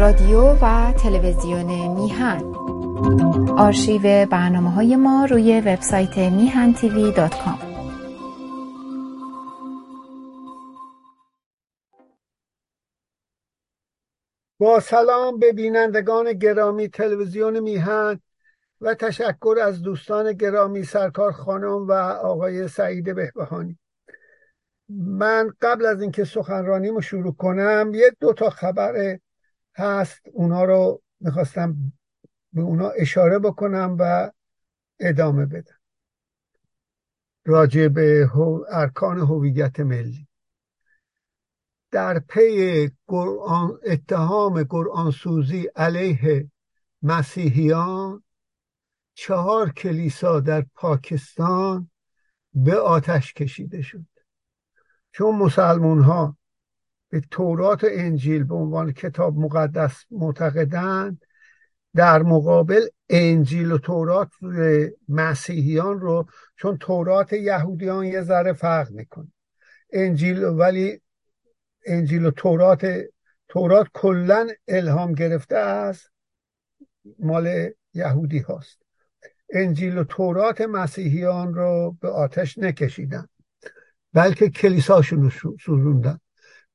[0.00, 2.54] رادیو و تلویزیون میهن.
[3.58, 7.58] آرشیو برنامه های ما روی وبسایت میهن تیوی دات کام.
[14.58, 18.20] با سلام به بینندگان گرامی تلویزیون میهن
[18.80, 21.92] و تشکر از دوستان گرامی سرکار خانم و
[22.22, 23.78] آقای سعید بهبهانی.
[25.06, 29.18] من قبل از اینکه سخنرانیمو شروع کنم یه دو تا خبر
[29.76, 31.92] هست اونا رو می‌خواستم
[32.52, 34.30] به اونا اشاره بکنم و
[35.00, 35.80] ادامه بدم.
[37.44, 38.30] راجع به
[38.68, 40.26] ارکان هویت ملی.
[41.90, 42.90] در پی
[43.86, 46.50] اتهام قرآنسوزی علیه
[47.02, 48.22] مسیحیان
[49.14, 51.90] چهار کلیسا در پاکستان
[52.54, 54.06] به آتش کشیده شد.
[55.12, 56.36] چون مسلمون ها
[57.10, 61.22] به تورات و انجیل به عنوان کتاب مقدس معتقدند
[61.94, 64.28] در مقابل انجیل و تورات
[65.08, 69.32] مسیحیان رو چون تورات یهودیان یه ذره فرق می‌کنه.
[69.92, 71.00] انجیل ولی
[71.86, 72.86] انجیل و تورات
[73.48, 76.02] تورات کلا الهام گرفته از
[77.18, 78.82] مال یهودی هاست.
[79.52, 83.26] انجیل و تورات مسیحیان رو به آتش نکشیدن
[84.12, 86.20] بلکه کلیساشون رو سوزوندن.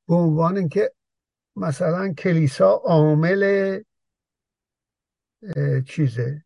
[0.08, 0.92] به عنوان اینکه
[1.56, 3.82] مثلا کلیسا عامل
[5.86, 6.44] چیزه؟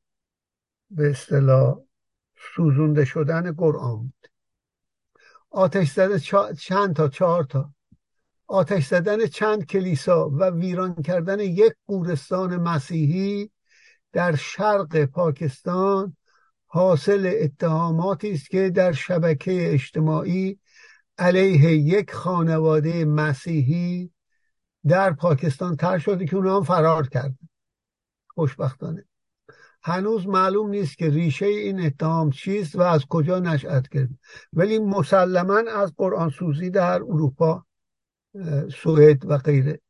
[0.91, 1.79] به اصطلاح
[2.55, 4.27] سوزونده شدن قرآن بود.
[5.51, 6.19] آتش زده
[6.55, 7.75] چند تا؟ چهار تا.
[8.47, 13.51] آتش زدن چند کلیسا و ویران کردن یک گورستان مسیحی
[14.13, 16.17] در شرق پاکستان
[16.67, 20.60] حاصل اتهاماتی است که در شبکه اجتماعی
[21.21, 24.11] علیه یک خانواده مسیحی
[24.89, 27.39] در پاکستان تر شده که اونا هم فرار کردن.
[28.29, 29.05] خوشبختانه.
[29.83, 34.09] هنوز معلوم نیست که ریشه این اتهام چیست و از کجا نشأت کرد.
[34.53, 37.67] ولی مسلما از قرآن سوزی در اروپا
[38.83, 39.81] سوئد و غیره.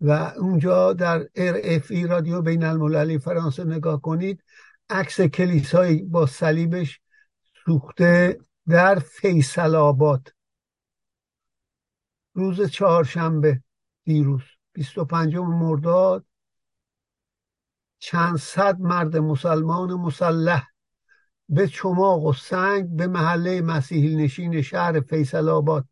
[0.00, 1.28] و اونجا در
[1.90, 4.42] ای رادیو بین المللی فرانسه نگاه کنید
[4.90, 7.00] عکس کلیسایی با صلیبش
[7.64, 8.38] سوخته
[8.68, 10.34] در فیصل آباد.
[12.34, 13.62] روز چهارشنبه
[14.04, 14.42] دیروز
[14.72, 16.24] 25 مرداد.
[17.98, 20.68] چند صد مرد مسلمان مسلح
[21.48, 25.88] به چماق و سنگ به محله مسیحی نشین شهر فیصل آباد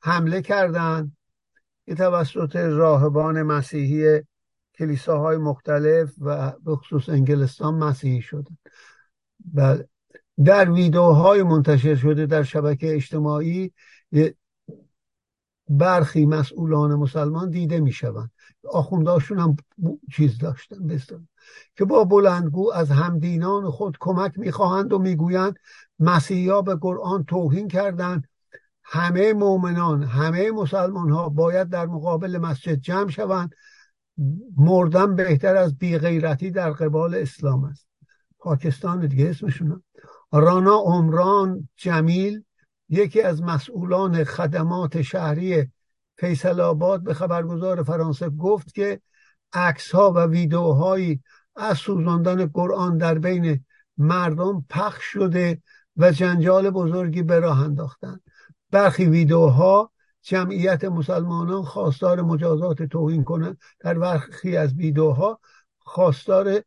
[0.00, 1.16] حمله کردند.
[1.86, 4.20] که توسط راهبان مسیحی
[4.78, 8.58] کلیساهای مختلف و به خصوص انگلستان مسیحی شدند.
[9.44, 9.88] بله.
[10.44, 13.72] در ویدیوهای منتشر شده در شبکه اجتماعی
[15.68, 18.30] برخی مسئولان مسلمان دیده می شوند
[18.68, 19.56] آخونداشون هم
[20.12, 21.28] چیز داشتن بستن.
[21.76, 25.56] که با بلندگو از همدینان خود کمک می‌خواهند و می‌گویند
[25.98, 28.28] مسیحا به قرآن توهین کردند.
[28.82, 33.54] همه مؤمنان همه مسلمان ها باید در مقابل مسجد جمع شوند.
[34.56, 37.86] مردن بهتر از بیغیرتی در قبال اسلام است.
[38.38, 39.82] پاکستان دیگه اسمشون
[40.32, 42.42] رانا عمران جمیل
[42.88, 45.68] یکی از مسئولان خدمات شهری
[46.16, 49.00] فیصل آباد به خبرگزار فرانسه گفت که
[49.52, 51.20] عکس ها و ویدیوهایی
[51.56, 53.64] از سوزاندن قرآن در بین
[53.98, 55.62] مردم پخش شده
[55.96, 58.20] و جنجال بزرگی به راه انداختند.
[58.70, 59.92] برخی ویدیوها
[60.22, 63.58] جمعیت مسلمانان خواستار مجازات توهین کنند.
[63.80, 65.40] در برخی از ویدیوها
[65.78, 66.62] خواستار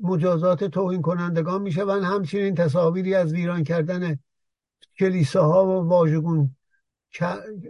[0.00, 2.02] مجازات توهین کنندگان می‌شوند.
[2.02, 4.18] همچنین تصاویری از ویران کردن
[4.98, 6.56] کلیساها و واژگون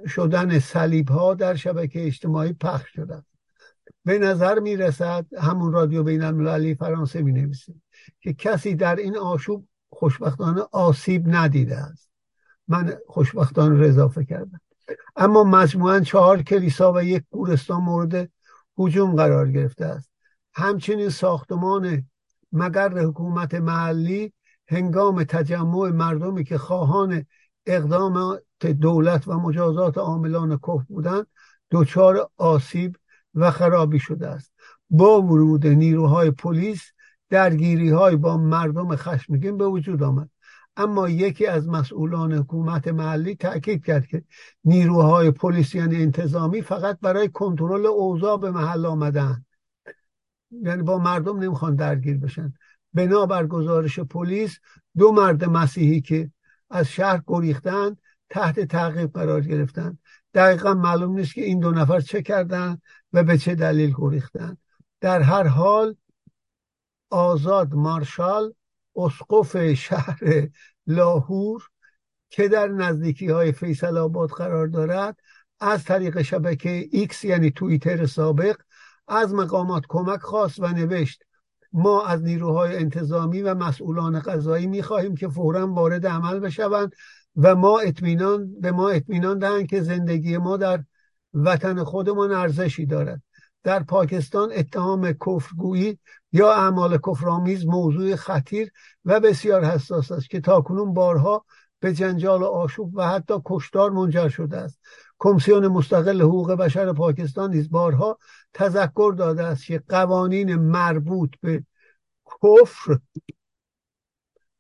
[0.09, 3.23] شدن صلیب ها در شبکه اجتماعی پخش شدن
[4.05, 7.75] به نظر می رسد همون رادیو بین المللی فرانسه می نویسه
[8.21, 12.11] که کسی در این آشوب خوشبختانه آسیب ندیده است.
[12.69, 14.61] من خوشبختانه اضافه کردم.
[15.17, 18.31] اما مجموعا چهار کلیسا و یک گورستان مورد
[18.79, 20.11] هجوم قرار گرفته است.
[20.55, 22.09] همچنین ساختمان
[22.57, 24.33] مگر حکومت محلی
[24.69, 27.27] هنگام تجمع مردمی که خواهان
[27.67, 31.27] اقدامات دولت و مجازات عاملان کف بودند
[31.71, 32.97] دچار آسیب
[33.35, 34.53] و خرابی شده است.
[34.91, 36.83] با ورود نیروهای پلیس
[37.31, 40.31] درگیری های با مردم خشمگین به وجود آمد.
[40.77, 44.25] اما یکی از مسئولان حکومت محلی تاکید کرد که
[44.65, 49.46] نیروهای پلیس یعنی انتظامی فقط برای کنترل اوضاع به محل آمدن
[50.63, 52.55] یعنی با مردم نمی‌خوان درگیر بشن.
[52.95, 54.59] بنابر گزارش پلیس
[54.97, 56.31] دو مرد مسیحی که
[56.71, 57.99] از شهر گریختند
[58.31, 59.99] تحت تعقیب قرار گرفتند
[60.35, 62.81] دقیقا معلوم نیست که این دو نفر چه کردن
[63.13, 64.57] و به چه دلیل گریختن.
[65.01, 65.97] در هر حال
[67.11, 68.55] آزاد مارشال
[68.97, 70.49] اسقف شهر
[70.87, 71.69] لاهور
[72.31, 75.21] که در نزدیکی های فیصل آباد قرار دارد
[75.61, 78.57] از طریق شبکه X یعنی توییتر سابق
[79.09, 81.23] از مقامات کمک خواست و نوشت
[81.73, 86.93] ما از نیروهای انتظامی و مسئولان قضایی می‌خواهیم که فورا وارد عمل بشوند
[87.37, 90.85] و ما اطمینان به ما اطمینان دهند که زندگی ما در
[91.35, 93.23] وطن خودمان ارزشی دارد.
[93.63, 95.99] در پاکستان اتهام کفرگویی
[96.33, 98.71] یا اعمال کفرآمیز موضوع خطیر
[99.05, 101.45] و بسیار حساس است که تاکنون بارها
[101.81, 104.81] به جنجال و آشوب و حتی کشتار منجر شده است.
[105.19, 108.19] کمیسیون مستقل حقوق بشر پاکستان نیز بارها
[108.57, 111.65] تذکر داده است که قوانین مربوط به
[112.43, 112.99] کفر.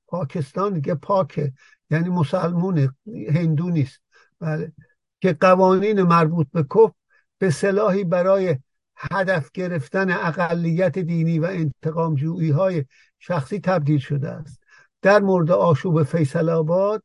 [0.06, 1.52] پاکستان دیگه پاکه
[1.90, 2.94] یعنی مسلمون
[3.34, 4.00] هندو نیست.
[4.40, 4.72] بله.
[5.20, 6.94] که قوانین مربوط به کفر
[7.38, 8.58] به سلاحی برای
[8.96, 12.84] هدف گرفتن اقلیت دینی و انتقام جویی های
[13.19, 14.60] شخصی تبدیل شده است.
[15.02, 17.02] در مورد آشوب فیصل آباد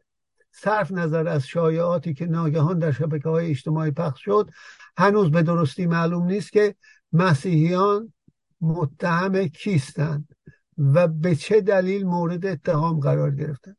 [0.52, 4.50] صرف نظر از شایعاتی که ناگهان در شبکه های اجتماعی پخش شد
[4.98, 6.76] هنوز به درستی معلوم نیست که
[7.14, 8.14] مسیحیان
[8.62, 10.36] متهم کیستند
[10.78, 13.76] و به چه دلیل مورد اتهام قرار گرفتن.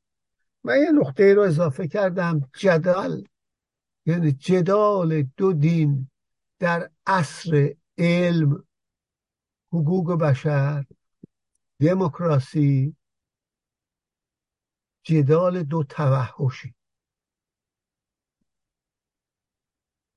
[0.64, 2.40] من یه نقطه رو اضافه کردم.
[2.58, 3.24] جدال
[4.06, 6.10] یعنی جدال دو دین
[6.58, 8.64] در عصر علم
[9.72, 10.84] حقوق بشر
[11.80, 12.96] دموکراسی
[15.02, 16.74] جدال دو توحشی.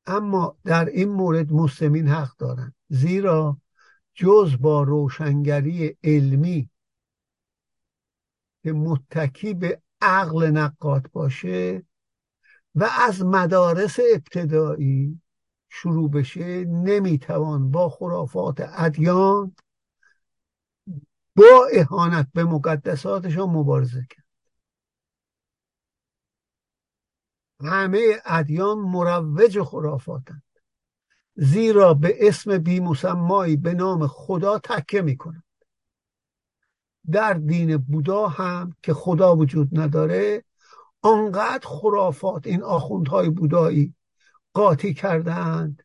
[0.07, 3.57] اما در این مورد مسلمین حق دارند زیرا
[4.13, 6.69] جز با روشنگری علمی
[8.63, 11.83] که متکی به عقل نقاد باشه
[12.75, 15.21] و از مدارس ابتدایی
[15.69, 19.55] شروع بشه نمی‌توان با خرافات ادیان
[21.35, 24.24] با اهانت به مقدساتشان مبارزه کرد.
[27.61, 30.43] همه ادیان مروج خرافاتند.
[31.35, 35.43] زیرا به اسم بیمسمایی به نام خدا تکه می‌کنند.
[37.11, 40.43] در دین بودا هم که خدا وجود نداره
[41.01, 43.93] آنقدر خرافات این آخوندهای بودایی
[44.53, 45.83] قاطی کردند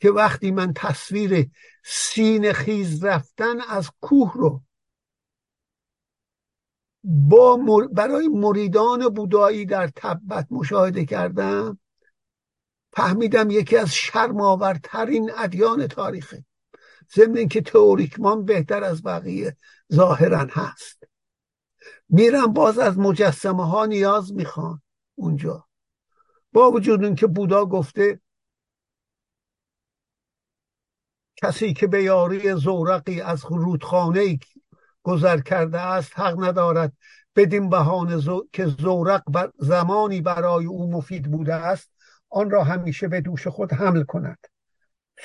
[0.00, 1.50] که وقتی من تصویر
[1.84, 4.62] سین خیز رفتن از کوه رو
[7.08, 7.56] با
[7.92, 11.78] برای مریدان بودایی در تبت مشاهده کردم
[12.92, 16.44] فهمیدم یکی از شرماورترین ادیان تاریخه.
[17.14, 19.56] ضمن که تئوریکمان بهتر از بقیه
[19.92, 21.04] ظاهرا هست.
[22.08, 24.82] میرم باز از مجسمه ها نیاز می‌خوان
[25.14, 25.66] اونجا.
[26.52, 28.20] با وجود اینکه بودا گفته
[31.36, 34.38] کسی که به یاری زورقی از رودخانه
[35.06, 36.92] گذر کرده است حق ندارد.
[37.36, 38.22] بدین بهانه
[38.52, 41.90] که زورق بر زمانی برای او مفید بوده است
[42.30, 44.38] آن را همیشه به دوش خود حمل کند.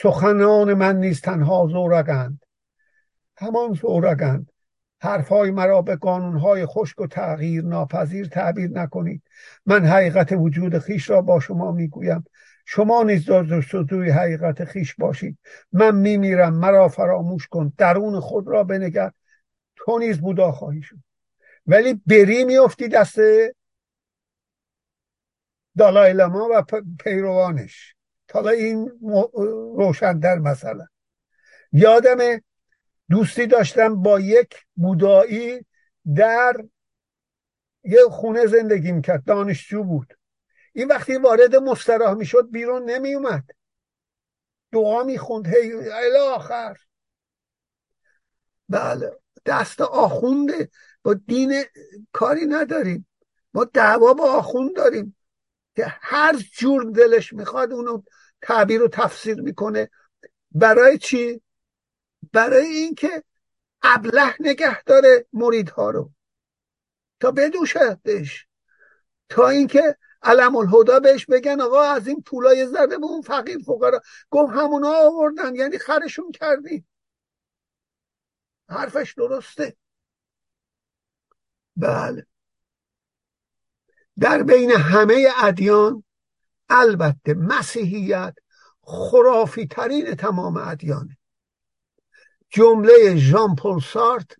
[0.01, 2.45] سخنان من نیز تنها زورقند.
[3.37, 4.51] همان زورقند.
[5.01, 9.23] حرفهای مرا به قانونهای خشک و تغییر ناپذیر تعبیر نکنید.
[9.65, 12.23] من حقیقت وجود خیش را با شما می‌گویم.
[12.65, 15.37] شما نیز جستجوی حقیقت خیش باشید.
[15.73, 16.53] من میمیرم.
[16.53, 17.73] مرا فراموش کن.
[17.77, 19.11] درون خود را بنگر.
[19.85, 20.97] تو نیز بودا خواهی شد.
[21.67, 23.17] ولی بری میافتی دست
[25.77, 26.63] دالای لما و
[26.99, 27.95] پیروانش.
[28.27, 28.91] تا این
[29.77, 30.87] روشن در مثلا.
[31.71, 32.41] یادم
[33.09, 35.65] دوستی داشتم با یک بودایی
[36.15, 36.53] در
[37.83, 39.23] یه خونه زندگی می‌کرد.
[39.23, 40.13] دانشجو بود.
[40.73, 43.49] این وقتی وارد مستراح می‌شد بیرون نمیومد
[44.71, 45.47] دعا می‌خوند.
[45.47, 45.73] هی
[46.35, 46.77] آخر.
[48.69, 49.11] بله.
[49.45, 50.69] دست آخونده.
[51.03, 51.63] با دین
[52.11, 53.07] کاری نداریم.
[53.53, 55.17] ما دعوا با آخوند داریم.
[55.75, 58.01] که هر جور دلش می‌خواد اونو
[58.41, 59.89] تعبیر و تفسیر می‌کنه.
[60.51, 61.41] برای چی؟
[62.33, 63.23] برای اینکه
[63.81, 66.11] ابله نگه داره مریدها رو.
[67.19, 68.47] تا بدوشدش
[69.29, 74.01] تا اینکه علم الهدا بهش بگن آقا از این پولای زده به اون فقیر فقرا.
[74.29, 76.85] گفت همونا آوردن یعنی خرشون کردی.
[78.71, 79.75] حرفش درسته.
[81.75, 82.25] بله.
[84.19, 86.03] در بین همه ادیان
[86.69, 88.35] البته مسیحیت
[88.81, 91.17] خرافی ترین تمام ادیانه.
[92.49, 94.31] جمله ژان پل سارت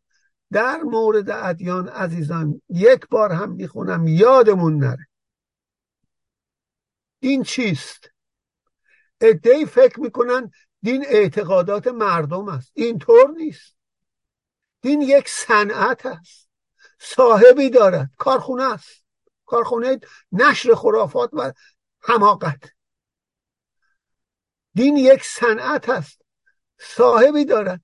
[0.52, 5.08] در مورد ادیان عزیزان یک بار هم می‌خونم یادمون نره.
[7.20, 8.12] این چیست؟
[9.22, 12.72] ادهی فکر می‌کنن دین اعتقادات مردم است.
[12.74, 13.81] اینطور نیست.
[14.82, 16.50] دین یک صنعت است.
[17.00, 18.10] صاحبی دارد.
[18.18, 19.06] کارخونه است.
[19.46, 20.00] کارخونه
[20.32, 21.54] نشر خرافات و
[22.00, 22.64] حماقت.
[24.74, 26.22] دین یک صنعت است.
[26.80, 27.82] صاحبی دارد.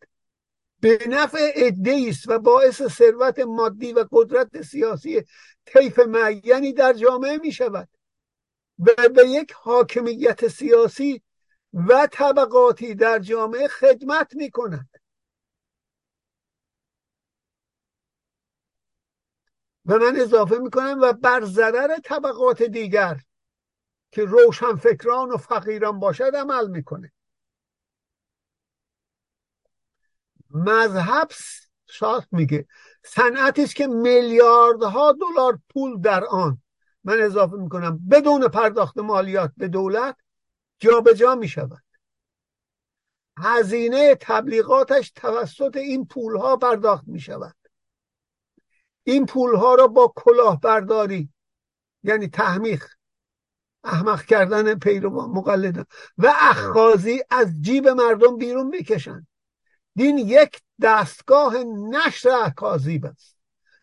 [0.79, 5.23] به نفع عده است و باعث ثروت مادی و قدرت سیاسی
[5.65, 7.89] طیف معینی در جامعه می شود
[8.79, 11.21] و به یک حاکمیت سیاسی
[11.73, 14.96] و طبقاتی در جامعه خدمت می کند
[19.88, 23.22] و من اضافه می کنم و بر ضرر طبقات دیگر
[24.12, 27.12] که روشن فکران و فقیران باشد عمل می‌کنه.
[30.51, 31.32] مذهب
[31.89, 32.67] شاخ میگه
[33.06, 36.62] صنعتی است که میلیاردها دلار پول در آن.
[37.03, 40.17] من اضافه می‌کنم بدون پرداخت مالیات به دولت
[40.79, 41.51] جابجا جا می
[43.38, 47.56] هزینه تبلیغاتش توسط این پولها پرداخت می شود
[49.07, 51.29] این پولها را با کلاهبرداری
[52.03, 52.95] یعنی تحمیخ
[53.83, 55.85] احمق کردن پیروان مقلدان
[56.17, 59.27] و اخخازی از جیب مردم بیرون می‌کشند
[59.95, 63.37] دین یک دستگاه نشر اکاذیب است.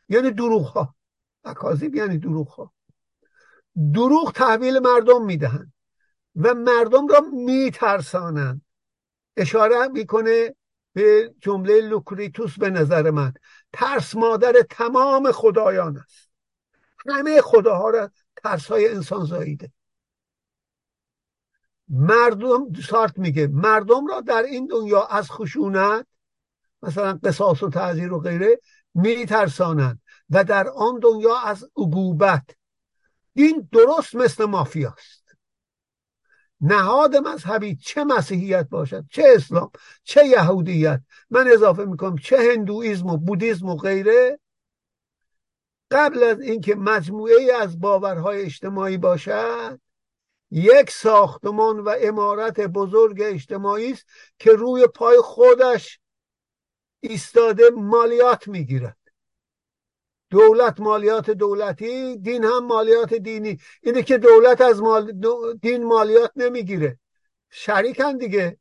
[0.09, 0.95] یعنی دروغ ها
[1.45, 2.73] اکاذیب یعنی دروغ ها
[3.95, 5.73] دروغ تحویل مردم می‌دهند
[6.37, 8.63] و مردم را میترسانند.
[9.37, 10.55] اشاره می‌کنه
[10.93, 13.35] به جمله لوکریتوس به نظر من.
[13.75, 16.31] ترس مادر تمام خدایان است.
[17.11, 19.73] همه خداها را ترس های انسان زاییده.
[21.89, 26.07] مردم سارت میگه مردم را در این دنیا از خشونت
[26.83, 28.61] مثلا قصاص و تعذیر و غیره
[28.95, 30.01] میترسانند
[30.31, 32.45] و در آن دنیا از عقوبت.
[33.35, 35.24] این درست مثل مافیاست.
[36.67, 39.71] نهاد مذهبی چه مسیحیت باشد چه اسلام
[40.05, 41.01] چه یهودیت.
[41.31, 44.39] من اضافه می‌کنم چه هندویزم و بودیزم و غیره.
[45.91, 49.81] قبل از اینکه مجموعه از باورهای اجتماعی باشد
[50.51, 54.07] یک ساختمان و امارت بزرگ اجتماعی است
[54.39, 56.01] که روی پای خودش
[57.01, 58.97] ایستاده مالیات می‌گیرد.
[60.31, 63.59] دولت مالیات دولتی دین هم مالیات دینی.
[63.83, 65.21] اینه که دولت از مال
[65.63, 66.99] دین مالیات نمی‌گیره.
[67.51, 68.59] شریکن دیگه.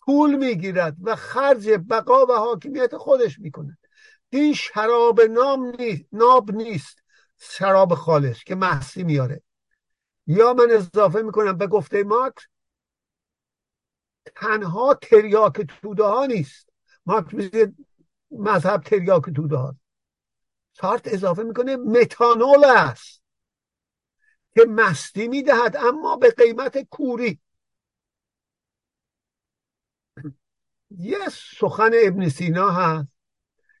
[0.00, 3.78] پول می‌گیرد و خرج بقا و حاکمیت خودش می‌کند
[4.30, 6.98] دین شراب نام نیست ناب نیست.
[7.38, 9.42] شراب خالص که محسی میاره.
[10.26, 12.46] یا من اضافه می‌کنم به گفته مارکس
[14.36, 16.68] تنها تریاک توده ها نیست.
[17.06, 17.72] مارکس میگه
[18.30, 19.76] مذهب تریاک توده ها
[20.80, 23.22] سارت اضافه می‌کنه متانول است
[24.54, 27.40] که مستی می‌دهد اما به قیمت کوری.
[30.90, 33.08] یه سخن ابن سینا هست.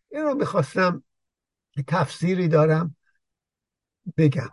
[0.08, 1.04] این رو می‌خواستم
[1.88, 2.96] تفسیری دارم
[4.16, 4.52] بگم.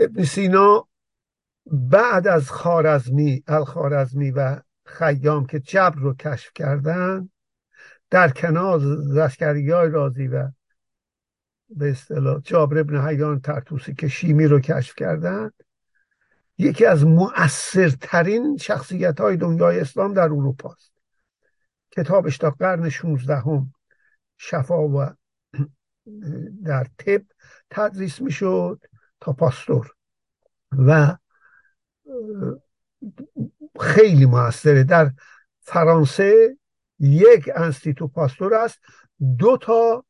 [0.00, 0.88] ابن سینا
[1.66, 7.30] بعد از خارزمی الخارزمی و خیام که جبر رو کشف کردن
[8.10, 8.80] در کنار
[9.14, 10.50] زشکری های رازی و
[11.68, 15.50] به اصطلاح جابر ابن حیان ترتوسی که شیمی رو کشف کردن
[16.58, 20.92] یکی از مؤثرترین شخصیت های دنیای اسلام در اروپا است.
[21.90, 23.74] کتابش تا قرن 16 هم
[24.36, 25.10] شفا و
[26.66, 27.22] در طب
[27.70, 28.84] تدریس می‌شد
[29.20, 29.94] تا پاستور.
[30.78, 31.16] و
[33.80, 35.10] خیلی موثره در
[35.60, 36.56] فرانسه
[37.00, 38.78] یک انستیتو پاستور است
[39.38, 40.04] دو تا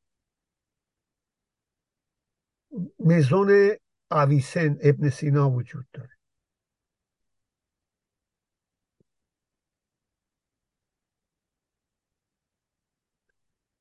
[2.99, 3.77] مزون
[4.11, 6.11] اویسن ابن سینا وجود داره.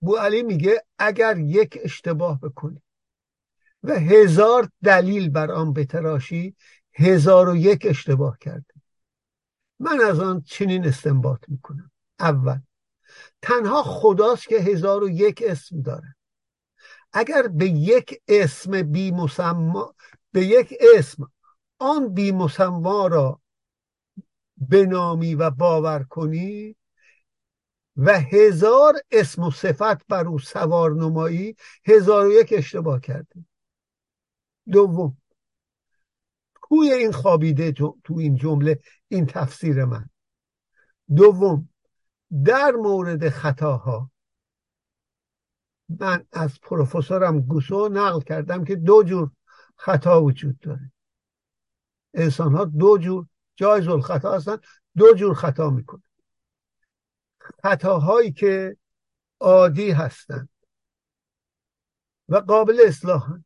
[0.01, 2.81] بو علی میگه اگر یک اشتباه بکنی
[3.83, 6.55] و هزار دلیل بر آن بتراشی
[6.93, 8.74] هزار و یک اشتباه کرده
[9.79, 11.91] من از آن چنین استنباط می‌کنم.
[12.19, 12.60] اول
[13.41, 16.15] تنها خداست که هزار و یک اسم داره.
[17.13, 19.96] اگر به یک اسم بی مسما
[20.32, 21.32] به یک اسم
[21.79, 23.41] آن بی مسما را
[24.58, 26.75] بنامی و باور کنی
[27.98, 31.55] و هزار اسم و صفت بر او سوار نمایی
[31.86, 33.46] هزار و یک اشتباه کردی.
[34.72, 35.17] دوم
[36.70, 40.10] توی این خوابیده تو این جمله این تفسیر من.
[41.15, 41.70] دوم
[42.45, 44.11] در مورد خطاها.
[45.89, 49.31] من از پروفسورم گوسو نقل کردم که دو جور
[49.75, 50.91] خطا وجود داره.
[52.13, 53.25] انسان ها دو جور
[53.55, 54.57] جایز الخطا هستن
[54.97, 56.03] دو جور خطا می‌کنه
[57.63, 58.77] خطاهایی که
[59.39, 60.49] عادی هستند
[62.29, 63.37] و قابل اصلاح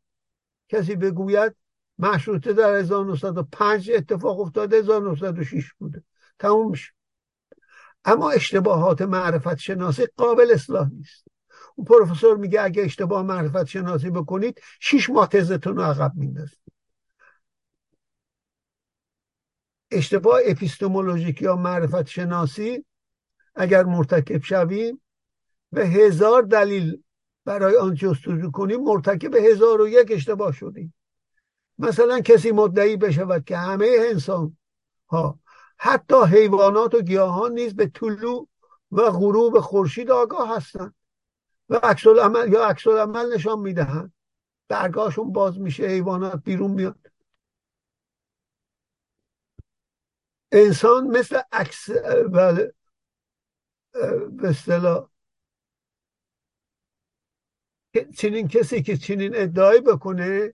[0.70, 1.56] کسی بگوید
[2.00, 6.03] مشروطه در 1905 اتفاق افتاده 1906 بوده.
[6.39, 6.97] تموم میشه.
[8.08, 11.26] اما اشتباهات معرفت شناسی قابل اصلاح نیست.
[11.76, 16.60] اون پروفسور میگه اگه اشتباه معرفت شناسی بکنید شیش ماه تزتون رو عقب میندازید.
[19.92, 22.86] اشتباه اپیستمولوژیک یا معرفت شناسی
[23.56, 25.02] اگر مرتکب شویم
[25.72, 27.04] به هزار دلیل
[27.46, 30.94] برای آن جستجو کنیم مرتکب هزار و یک اشتباه شدیم.
[31.78, 34.58] مثلا کسی مدعی بشود که همه انسان
[35.10, 35.40] ها
[35.77, 38.48] حتی حیوانات و گیاهان نیز به طلوع
[38.91, 40.96] و غروب خورشید آگاه هستند
[41.69, 44.13] و عکس عمل یا عکس عمل نشان می‌دهند.
[44.69, 47.12] درگاهشون باز میشه حیوانات بیرون میاد
[50.51, 51.89] انسان مثل عکس
[52.31, 52.74] بله
[54.31, 55.10] به اصطلاح
[58.17, 60.53] چنین کسی که چنین ادعایی بکنه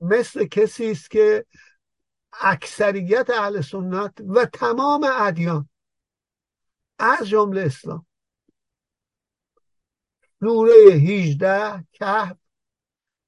[0.00, 1.46] مثل کسی است که
[2.32, 5.68] اکثریت اهل سنت و تمام ادیان
[6.98, 8.06] از جمله اسلام.
[10.40, 12.36] سوره 18 کهف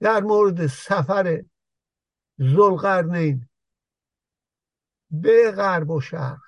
[0.00, 1.44] در مورد سفر
[2.38, 3.48] زلقرنین
[5.10, 6.40] به غرب و شرق.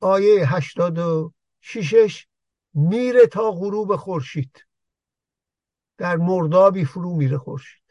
[0.00, 2.26] آیه 86
[2.74, 4.66] میره تا غروب خورشید.
[5.98, 7.85] در مردابی فرو میره خورشید.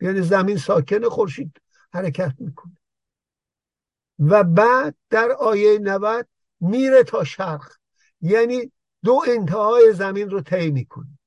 [0.00, 1.60] یعنی زمین ساکن خورشید
[1.92, 2.76] حرکت می‌کنه.
[4.18, 6.28] و بعد در آیه 90
[6.60, 7.72] میره تا شرق.
[8.20, 8.72] یعنی
[9.04, 11.18] دو انتهای زمین رو طی می‌کنه.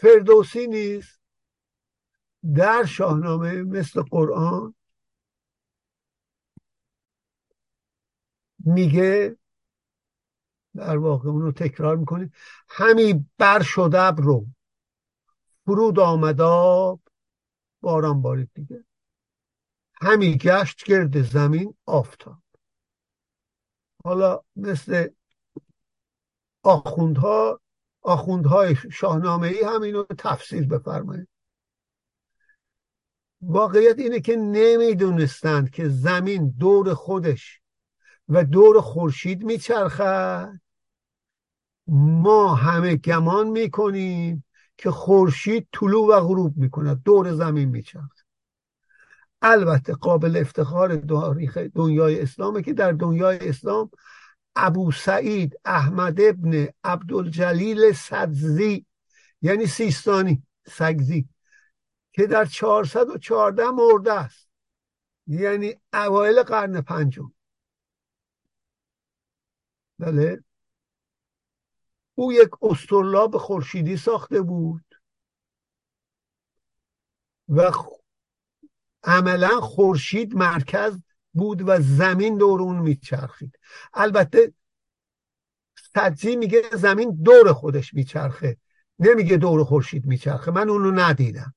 [0.00, 1.20] فردوسی نیست
[2.54, 4.74] در شاهنامه مثل قرآن
[8.58, 9.36] میگه
[10.74, 12.30] در واقع اونو تکرار می‌کنه
[12.68, 14.46] همی بر شده رو
[15.66, 17.00] فرود آمداب
[17.80, 18.84] باران بارید دیگه.
[19.94, 22.38] همی گشت گرد زمین آفتاب.
[24.04, 25.08] حالا مثل
[26.62, 27.60] آخوندها
[28.02, 31.28] آخوندهای شاهنامه ای هم اینو تفسیر بفرمایید.
[33.40, 37.60] واقعیت اینه که نمی‌دونستند که زمین دور خودش
[38.28, 40.60] و دور خورشید میچرخد.
[41.86, 44.43] ما همه گمان می‌کنیم
[44.76, 48.24] که خورشید طلوع و غروب می‌کند دور زمین میچرخد.
[49.42, 50.96] البته قابل افتخار
[51.74, 53.90] دنیای اسلامه که در دنیای اسلام
[54.56, 58.86] ابو سعید احمد ابن عبدالجلیل سدزی
[59.42, 61.28] یعنی سیستانی سگزی
[62.12, 64.48] که در 414 مرده است.
[65.26, 67.32] یعنی اوایل قرن پنجم.
[69.98, 70.44] بله؟
[72.14, 74.84] او یک استرلاب خورشیدی ساخته بود
[77.48, 77.72] و
[79.04, 80.98] عملا خورشید مرکز
[81.32, 83.58] بود و زمین دور اون میچرخید.
[83.94, 84.52] البته
[85.94, 88.56] تجزیه میگه زمین دور خودش میچرخه
[88.98, 90.50] نمیگه دور خورشید میچرخه.
[90.50, 91.54] من اونو ندیدم.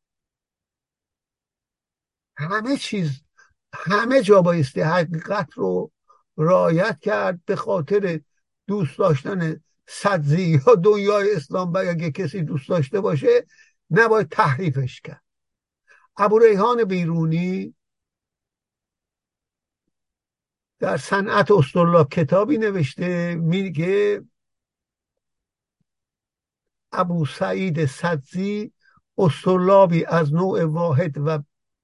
[2.38, 3.22] همه چیز
[3.74, 5.92] همه جا بایستی حقیقت رو
[6.38, 8.22] رایت کرد به خاطر
[8.68, 13.46] دوست داشتن صدزی یا دنیای اسلام و اگه کسی دوست داشته باشه
[13.92, 15.24] نباید تحریفش کرد.
[16.18, 17.76] ابو ریحان بیرونی
[20.80, 24.24] در صنعت استرلاب کتابی نوشته میگه
[26.92, 28.74] ابو سعید صدزی
[29.18, 31.44] استرلابی از نوع واحد و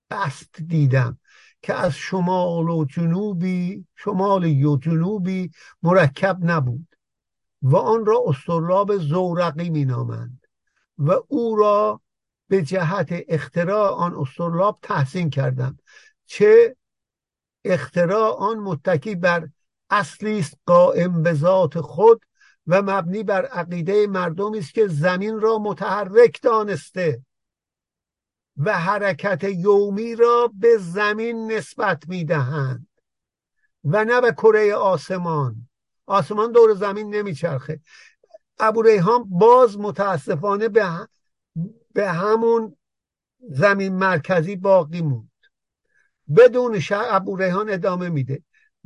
[0.09, 1.19] بست دیدم
[1.61, 5.51] که از شمال و جنوبی شمالی و جنوبی
[5.83, 6.92] مرکب نبود.
[7.63, 10.47] و آن را استرلاب زورقی مینامند
[10.97, 12.01] و او را
[12.47, 15.77] به جهت اختراع آن استرلاب تحسین کردم
[16.25, 16.75] چه
[17.65, 19.49] اختراع آن متکی بر
[19.89, 22.25] اصلی است قائم به ذات خود
[22.67, 27.25] و مبنی بر عقیده مردمی است که زمین را متحرک دانسته
[28.57, 32.87] و حرکت یومی را به زمین نسبت می‌دهند
[33.83, 35.67] و نه به کره آسمان.
[36.05, 37.79] آسمان دور زمین نمیچرخه.
[38.59, 41.07] ابو ریحان باز متاسفانه به,
[41.93, 42.75] به همون
[43.49, 45.31] زمین مرکزی باقی موند.
[46.37, 48.43] بدون شک ابو ریحان ادامه میده.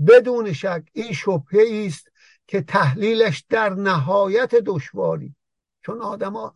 [0.08, 2.08] بدون شک این شبهه است
[2.48, 5.36] که تحلیلش در نهایت دشواری.
[5.82, 6.56] چون آدما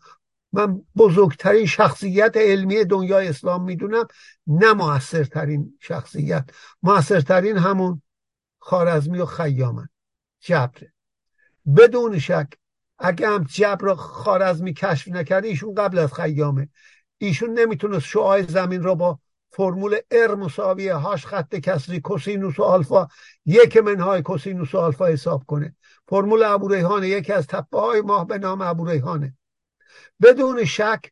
[0.53, 4.07] من بزرگترین شخصیت علمی دنیای اسلام می‌دونم
[4.47, 6.49] نه موثرترین شخصیت.
[6.83, 8.01] موثرترین همون
[8.59, 9.89] خارزمی و خیامن.
[10.41, 10.93] جبره
[11.77, 12.47] بدون شک
[12.99, 16.69] اگه هم جبر خارزمی کشف نکرده ایشون قبل از خیامه.
[17.17, 19.19] ایشون نمی‌تونست شعاع زمین را با
[19.51, 23.07] فرمول ار مساوی هاش خط کسری کوسینوس و آلفا
[23.45, 25.75] یک منهای کوسینوس و آلفا حساب کنه.
[26.07, 28.89] فرمول ابو یکی از تپه های ماه به نام ابو
[30.21, 31.11] بدون شک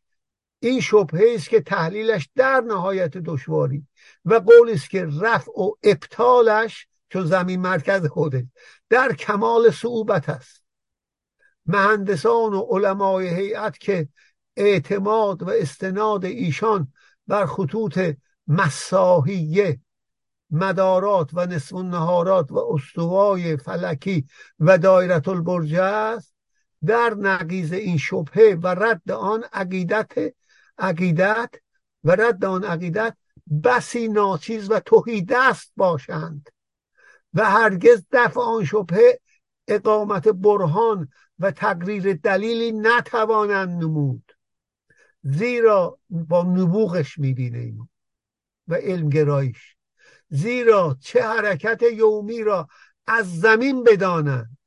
[0.60, 3.86] این شبهه است که تحلیلش در نهایت دشواری
[4.24, 8.46] و قول است که رفع و ابطالش چون زمین مرکز خوده
[8.88, 10.62] در کمال صعوبت است.
[11.66, 14.08] مهندسان و علمای هیئت که
[14.56, 16.92] اعتماد و استناد ایشان
[17.26, 17.98] بر خطوط
[18.46, 19.80] مساحیه
[20.50, 24.26] مدارات و نصف النهارات و استوای فلکی
[24.60, 26.34] و دایرت البرج است
[26.86, 30.12] در نقیز این شبهه و رد آن عقیدت
[30.78, 31.54] عقیدت
[32.04, 33.16] و رد آن عقیدت
[33.64, 36.48] بسی ناچیز و توهی دست باشند.
[37.34, 39.20] و هرگز دفع آن شبهه
[39.68, 44.32] اقامت برهان و تقریر دلیلی نتوانند نمود.
[45.22, 47.86] زیرا با نبوغش می‌بینه اینو
[48.68, 49.76] و علمگرایش
[50.28, 52.68] زیرا چه حرکت یومی را
[53.06, 54.58] از زمین بدانند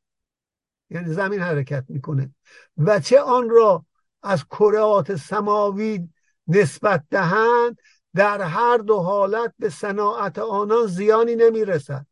[0.89, 2.35] یعنی زمین حرکت می‌کنه.
[2.77, 3.85] و چه آن را
[4.23, 6.09] از کرات سماوی
[6.47, 7.77] نسبت دهند
[8.15, 12.05] در هر دو حالت به صناعت آنان زیانی نمی‌رسد.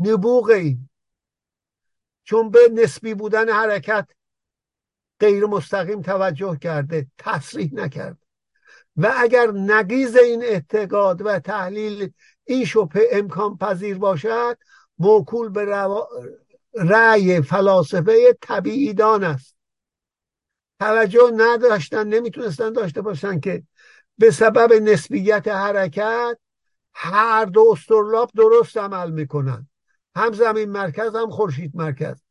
[0.00, 0.88] نبوغ این.
[2.24, 4.08] چون به نسبی بودن حرکت
[5.20, 8.18] غیر مستقیم توجه کرده تصریح نکرده.
[8.96, 12.12] و اگر نقیز این اعتقاد و تحلیل
[12.44, 14.58] این شبه امکان پذیر باشد
[14.98, 15.88] موکول به
[16.74, 19.56] رأی فلاسفه طبیعی دان است.
[20.80, 23.62] توجه نداشتن نمی‌تونستن داشته باشن که
[24.18, 26.38] به سبب نسبیت حرکت
[26.94, 29.69] هر دو استرلاب درست عمل می‌کنن.
[30.20, 32.22] هم زمین مرکز هم خورشید مرکز.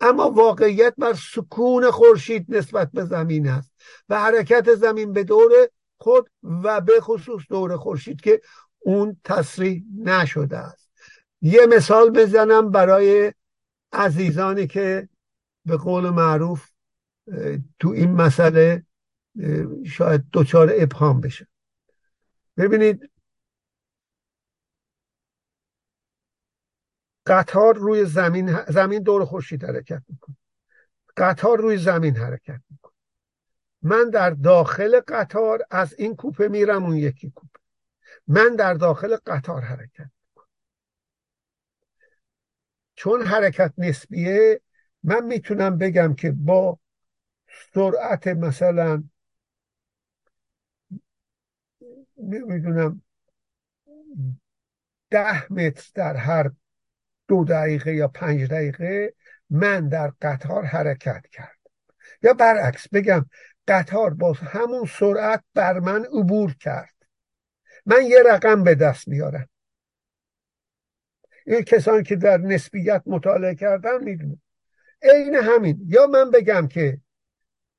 [0.00, 3.72] اما واقعیت بر سکون خورشید نسبت به زمین است
[4.08, 5.52] و حرکت زمین به دور
[5.98, 8.40] خود و به خصوص دور خورشید که
[8.78, 10.90] اون تصریح نشده است.
[11.42, 13.32] یه مثال بزنم برای
[13.92, 15.08] عزیزانی که
[15.64, 16.68] به قول معروف
[17.78, 18.86] تو این مسئله
[19.86, 21.48] شاید دچار ابهام بشه.
[22.56, 23.10] ببینید
[27.28, 30.36] قطار روی زمین زمین دور خورشید حرکت می‌کنه.
[31.16, 32.92] قطار روی زمین حرکت می‌کنه.
[33.82, 37.60] من در داخل قطار از این کوپه میرم اون یکی کوپه.
[38.26, 40.10] من در داخل قطار حرکت
[42.94, 44.60] چون حرکت نسبیه
[45.02, 46.78] من می‌تونم بگم که با
[47.74, 49.04] سرعت مثلا
[52.16, 53.02] نمی‌دونم
[55.10, 56.50] ده متر در هر
[57.28, 59.14] دو دقیقه یا پنج دقیقه
[59.50, 61.58] من در قطار حرکت کرد
[62.22, 63.26] یا برعکس بگم
[63.68, 66.94] قطار با همون سرعت بر من عبور کرد.
[67.86, 69.48] من یه رقم به دست میارم.
[71.46, 74.40] این کسانی که در نسبیت مطالعه کردن می‌دونن.
[75.02, 75.80] عین همین.
[75.86, 77.00] یا من بگم که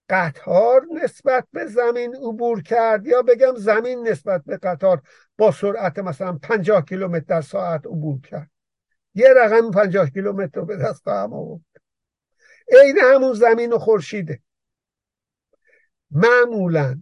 [0.10, 5.02] قطار نسبت به زمین عبور کرد یا بگم زمین نسبت به قطار
[5.38, 8.52] با سرعت مثلا 50 کیلومتر در ساعت عبور کرد.
[9.20, 11.62] یه رقم 50 کیلومتر رو به دست خواهم آورد.
[12.72, 14.42] عین همون زمین و خورشیده.
[16.12, 17.02] معمولا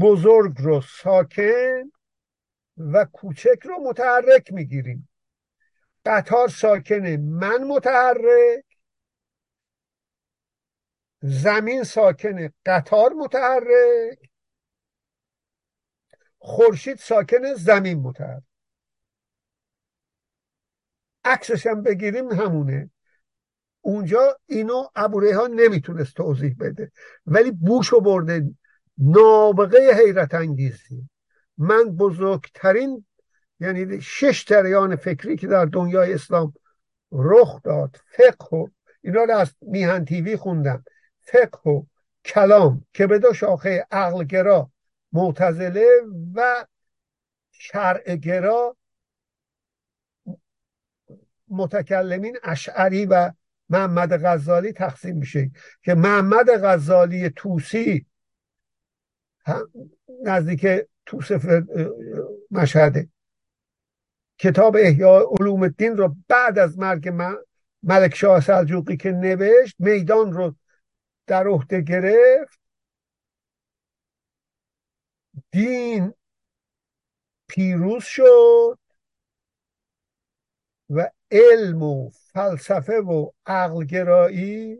[0.00, 1.92] بزرگ رو ساکن
[2.76, 5.08] و کوچک رو متحرک می‌گیریم.
[6.06, 8.64] قطار ساکنه من متحرک
[11.22, 14.30] زمین ساکنه قطار متحرک
[16.38, 18.53] خورشید ساکنه زمین متحرک.
[21.24, 22.90] عکسش هم بگیریم همونه.
[23.80, 26.92] اونجا اینو ابوره ها نمی‌تونست توضیح بده.
[27.26, 28.50] ولی بوشو برده
[28.98, 31.08] نابغه حیرت انگیزی.
[31.58, 33.06] من بزرگترین
[33.60, 36.54] یعنی شش تریان فکری که در دنیای اسلام
[37.12, 38.68] رخ داد فقه و
[39.02, 40.84] اینا رو از میهن تیوی خوندم.
[41.20, 41.82] فقه و
[42.24, 44.70] کلام که به دو شاخه عقلگرا
[45.12, 45.86] معتزله
[46.34, 46.66] و
[47.50, 48.76] شرعگرا
[51.54, 53.32] متکلمین اشعری و
[53.68, 55.50] محمد غزالی تقسیم میشه
[55.82, 58.06] که محمد غزالی توسی
[60.22, 60.66] نزدیک
[61.06, 61.62] توصف
[62.50, 63.08] مشهده.
[64.38, 67.08] کتاب احیاء علوم الدین رو بعد از مرگ
[67.82, 70.54] ملک شاه سلجوقی که نوشت میدان رو
[71.26, 72.58] در عهده گرفت.
[75.50, 76.14] دین
[77.48, 78.78] پیروز شد.
[80.94, 84.78] و علم و فلسفه و عقلگرایی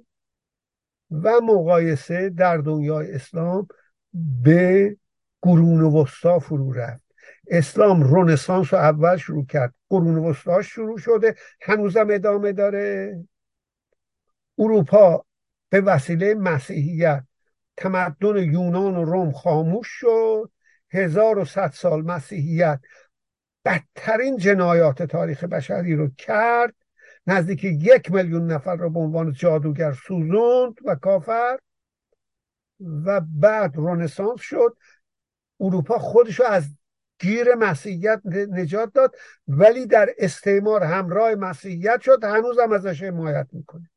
[1.10, 3.68] و مقایسه در دنیای اسلام
[4.42, 4.96] به
[5.42, 7.04] قرون وسطا فرو رفت.
[7.48, 9.74] اسلام رونسانس رو اول شروع کرد.
[9.88, 11.34] قرون وسطا شروع شده.
[11.62, 13.18] هنوزم ادامه داره.
[14.58, 15.24] اروپا
[15.68, 17.24] به وسیله مسیحیت
[17.76, 20.50] تمدن یونان و روم خاموش شد.
[20.90, 22.80] هزار و صد سال مسیحیت
[23.64, 26.74] بدترین جنایات تاریخ بشری رو کرد
[27.26, 31.58] نزدیک یک میلیون نفر رو به عنوان جادوگر سوزوند و کافر
[33.04, 34.76] و بعد رنسانس شد.
[35.60, 36.64] اروپا خودش رو از
[37.18, 39.16] گیر مسیحیت نجات داد
[39.48, 42.24] ولی در استعمار همراه مسیحیت شد.
[42.24, 43.90] هنوز هم ازش حمایت می‌کنه.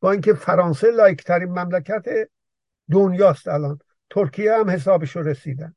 [0.00, 2.04] با اینکه فرانسه لایکترین مملکت
[2.90, 3.78] دنیاست الان
[4.10, 5.74] ترکیه هم حسابش رو رسیدن.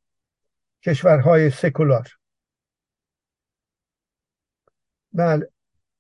[0.84, 2.08] کشورهای سکولار.
[5.14, 5.50] بله.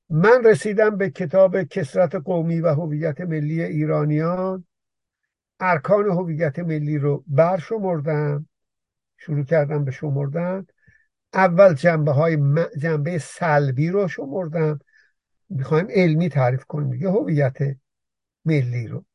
[0.09, 4.65] من رسیدم به کتاب کسرت قومی و هویت ملی ایرانیان.
[5.59, 8.47] ارکان هویت ملی رو برشمردم.
[9.17, 10.65] شروع کردم به شمردن.
[11.33, 12.37] اول جنبه های
[12.77, 14.79] جنبه سلبی رو شمردم.
[15.49, 16.93] می‌خوایم علمی تعریف کنیم.
[16.93, 17.57] یه هویت
[18.45, 19.05] ملی رو.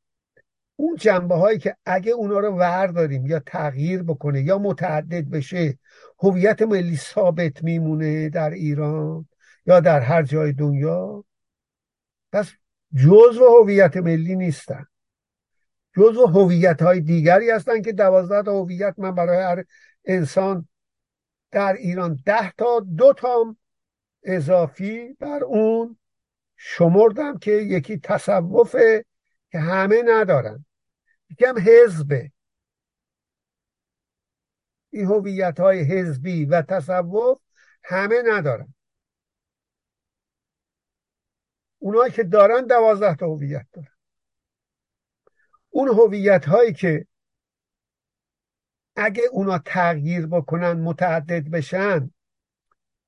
[0.76, 5.78] اون جنبه هایی که اگه اونا رو ورداریم یا تغییر بکنه یا متعدد بشه
[6.18, 9.28] هویت ملی ثابت میمونه در ایران
[9.66, 11.24] یا در هر جای دنیا.
[12.32, 12.52] پس
[12.94, 14.86] جزو هویت ملی نیستن.
[15.96, 19.64] جزو هویت های دیگری هستن که دوازده تا هویت من برای هر
[20.04, 20.68] انسان
[21.50, 23.56] در ایران ده تا دو تا
[24.22, 25.96] اضافی بر اون
[26.56, 29.04] شمردم که یکی تصوفه
[29.54, 30.64] که همه ندارن.
[31.30, 32.32] یکم حزبه.
[34.90, 37.40] این هویت های حزبی و تصوف
[37.84, 38.74] همه ندارن.
[41.78, 43.94] اونایی که دارن دوازده تا هویت دارن.
[45.70, 47.06] اون هویت هایی که
[48.96, 52.10] اگه اونا تغییر بکنن متعدد بشن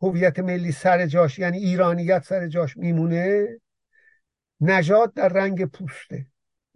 [0.00, 3.46] هویت ملی سر جاش یعنی ایرانیت سر جاش میمونه
[4.60, 6.26] نجات در رنگ پوسته.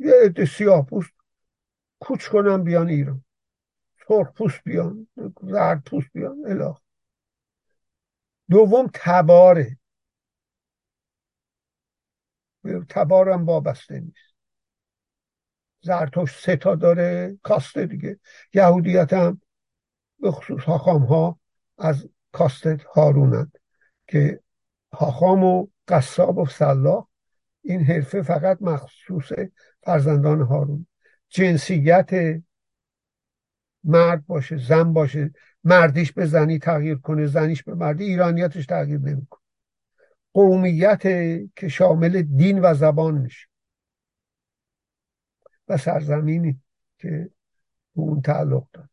[0.01, 1.11] یه عده سیاه پوست
[2.01, 3.25] کوچ کنن بیان ایران.
[4.09, 5.09] سرخ پوست بیان
[5.43, 6.75] زرد پوست بیان اله
[8.51, 9.79] دوم تباره.
[12.89, 14.35] تبارم وابسته نیست.
[15.81, 18.21] زرتوش سه تا داره کاسته دیگه.
[18.55, 19.41] یهودیت هم
[20.21, 21.41] به خصوص حاخام ها
[21.79, 23.59] از کاسته هارونند
[24.07, 24.41] که
[24.93, 27.07] حاخام و قصاب و سلاح
[27.63, 29.33] این حرفه فقط مخصوص
[29.83, 30.87] فرزندان هارون.
[31.29, 32.11] جنسیت
[33.85, 35.31] مرد باشه زن باشه.
[35.65, 39.41] مردیش به زنی تغییر کنه زنیش به مردی ایرانیتش تغییر نمی‌کنه.
[40.33, 41.03] قومیت
[41.57, 43.47] که شامل دین و زبان میشه.
[45.69, 46.61] و سرزمینی
[46.99, 47.31] که
[47.95, 48.89] به اون تعلق داره.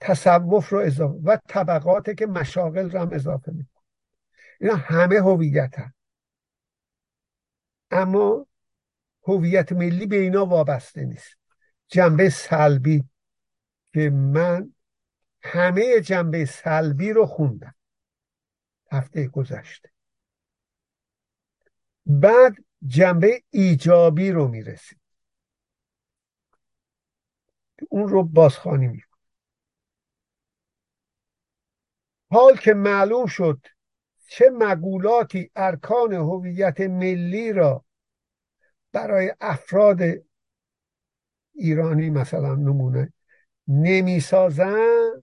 [0.00, 3.84] تصوف رو اضافه و طبقات که مشاغل رو هم اضافه می‌کنه.
[4.60, 5.74] اینا همه هویت.
[7.94, 8.46] اما
[9.22, 11.36] هویت ملی به اینا وابسته نیست.
[11.88, 13.04] جنبه سلبی
[13.94, 14.74] که من
[15.42, 17.74] همه جنبه سلبی رو خوندم.
[18.92, 19.90] هفته گذشته.
[22.06, 25.00] بعد جنبه ایجابی رو می‌رسیم.
[27.88, 29.18] اون رو بازخوانی می‌کنم.
[32.30, 33.66] حال که معلوم شد
[34.26, 37.83] چه مقولاتی ارکان هویت ملی را
[38.94, 40.00] برای افراد
[41.54, 43.12] ایرانی مثلا نمونه
[43.68, 45.22] نمی‌سازن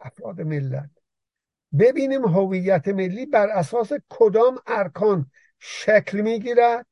[0.00, 0.90] افراد ملت.
[1.78, 6.86] ببینیم هویت ملی بر اساس کدام ارکان شکل می‌گیرد.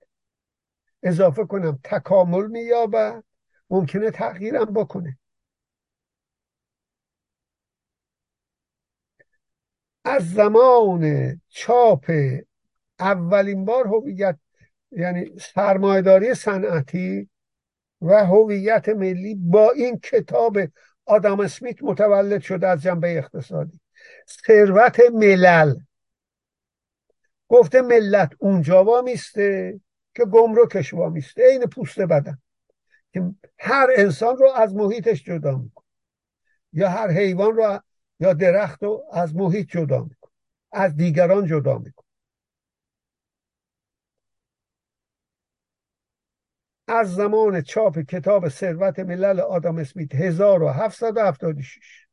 [1.02, 3.24] اضافه کنم تکامل مییابد.
[3.70, 5.18] ممکنه تغییرم بکنه.
[10.04, 12.10] از زمان چاپ
[13.00, 14.38] اولین بار هویت
[14.90, 17.28] یعنی سرمایداری صنعتی
[18.02, 20.58] و هویت ملی با این کتاب
[21.04, 23.80] آدم اسمیت متولد شده از جنبه اقتصادی.
[24.46, 25.74] ثروت ملل.
[27.48, 29.80] گفته ملت اونجا وامیسته
[30.14, 31.50] که گمرکش وامیسته.
[31.50, 32.38] عین پوست بدن.
[33.12, 33.22] که
[33.58, 35.86] هر انسان رو از محیطش جدا می‌کنه.
[36.72, 37.80] یا هر حیوان رو
[38.20, 40.32] یا درخت رو از محیط جدا می‌کنه.
[40.72, 42.07] از دیگران جدا می‌کنه.
[46.88, 52.06] از زمان چاپ کتاب ثروت ملل آدم اسمیت 1776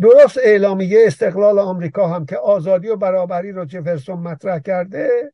[0.00, 5.32] درست اعلامیه استقلال آمریکا هم که آزادی و برابری رو جفرسون مطرح کرده؟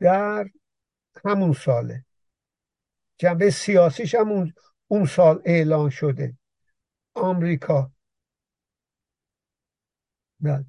[0.00, 0.50] در
[1.24, 2.04] همون ساله.
[3.18, 4.52] جنبه سیاسیش هم
[4.88, 6.38] اون سال اعلان شده.
[7.14, 7.90] آمریکا.
[10.40, 10.64] بله.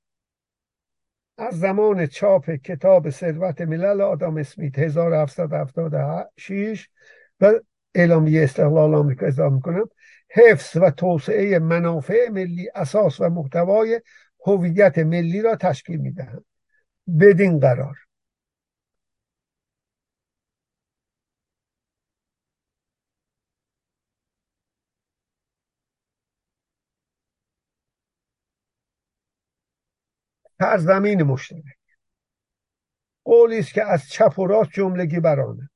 [1.38, 6.88] از زمان چاپ کتاب ثروت ملل آدم اسمیت 1776
[7.40, 7.52] و
[7.94, 9.88] اعلامیه استقلال آمریکا اضافه می‌کنم
[10.30, 14.00] حفظ و توسعه منافع ملی اساس و محتوای
[14.46, 16.44] هویت ملی را تشکیل می‌دهند.
[17.20, 17.96] بدین قرار.
[30.78, 31.62] زمین مشترک.
[33.24, 35.70] قولی است که از چپ و راست جملگی برانه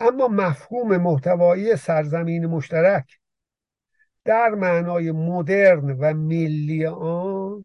[0.00, 3.18] اما مفهوم محتوایی سرزمین مشترک
[4.28, 7.64] در معنای مدرن و ملی آن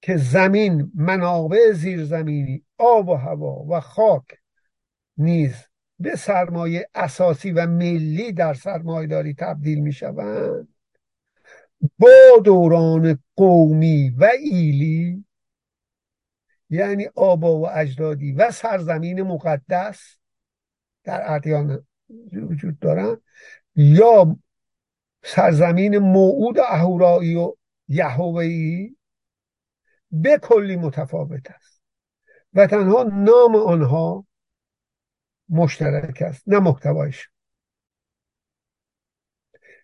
[0.00, 4.24] که زمین منابع زیرزمینی آب و هوا و خاک
[5.16, 5.54] نیز
[5.98, 10.68] به سرمایه اساسی و ملی در سرمایهداری تبدیل می شوند
[11.98, 15.24] با دوران قومی و ایلی
[16.70, 20.16] یعنی آبا و اجدادی و سرزمین مقدس
[21.04, 21.86] در ادیان
[22.32, 23.20] وجود دارن
[23.76, 24.36] یا
[25.24, 27.54] سرزمین موعود اهورایی و
[27.88, 28.96] یهوهی
[30.10, 31.82] به کلی متفاوت است
[32.54, 34.26] و تنها نام آنها
[35.48, 37.28] مشترک است نه محتوایش.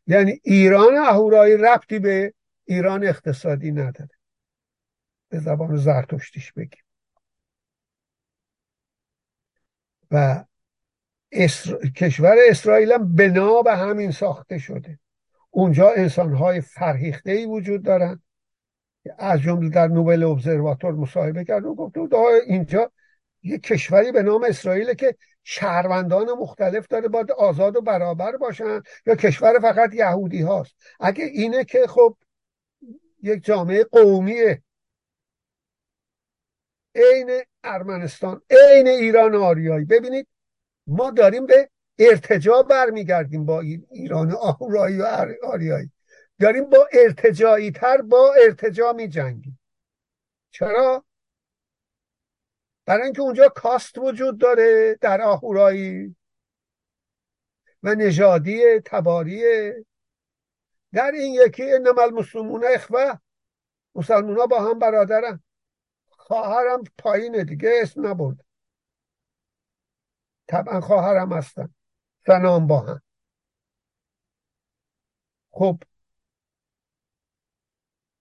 [0.07, 4.11] یعنی ایران اهورایی ربطی به ایران اقتصادی نداره.
[5.29, 6.85] به زبان زرتشتیش بگیم.
[10.11, 10.45] و
[11.97, 14.99] کشور اسرائیل هم بنا به همین ساخته شده.
[15.51, 18.23] اونجا انسانهای فرهیخته ای وجود دارن.
[19.19, 22.15] از جمله در نوبل ابزرواتور مصاحبه کرد و گفت
[22.47, 22.93] اینجا
[23.43, 28.83] یه کشوری به نام اسرائیل که شهروندان مختلف داره باید آزاد و برابر باشن.
[29.07, 30.75] یا کشور فقط یهودی هاست.
[31.01, 32.17] اگه اینه که خب
[33.23, 34.63] یک جامعه قومیه.
[36.95, 39.85] عین ارمنستان عین ایران آریایی.
[39.85, 40.27] ببینید
[40.87, 45.93] ما داریم به ارتجا برمیگردیم با ایران آهورایی و آریایی.
[46.41, 49.61] داریم با ارتجایی تر با ارتجا می جنگیم
[50.51, 51.05] چرا؟
[52.87, 56.17] برای اینکه اونجا کاست وجود داره در آهورایی
[57.83, 59.43] و نژادی تباری.
[60.93, 63.15] در این یکی انما المسلمون اخوه.
[63.95, 65.43] مسلمون ها با هم برادرن.
[66.09, 68.45] خواهرم پایینه دیگه اسم نبرد.
[70.47, 71.75] طبعا خواهرم هستن.
[72.29, 73.03] زنان با هم.
[75.51, 75.83] خب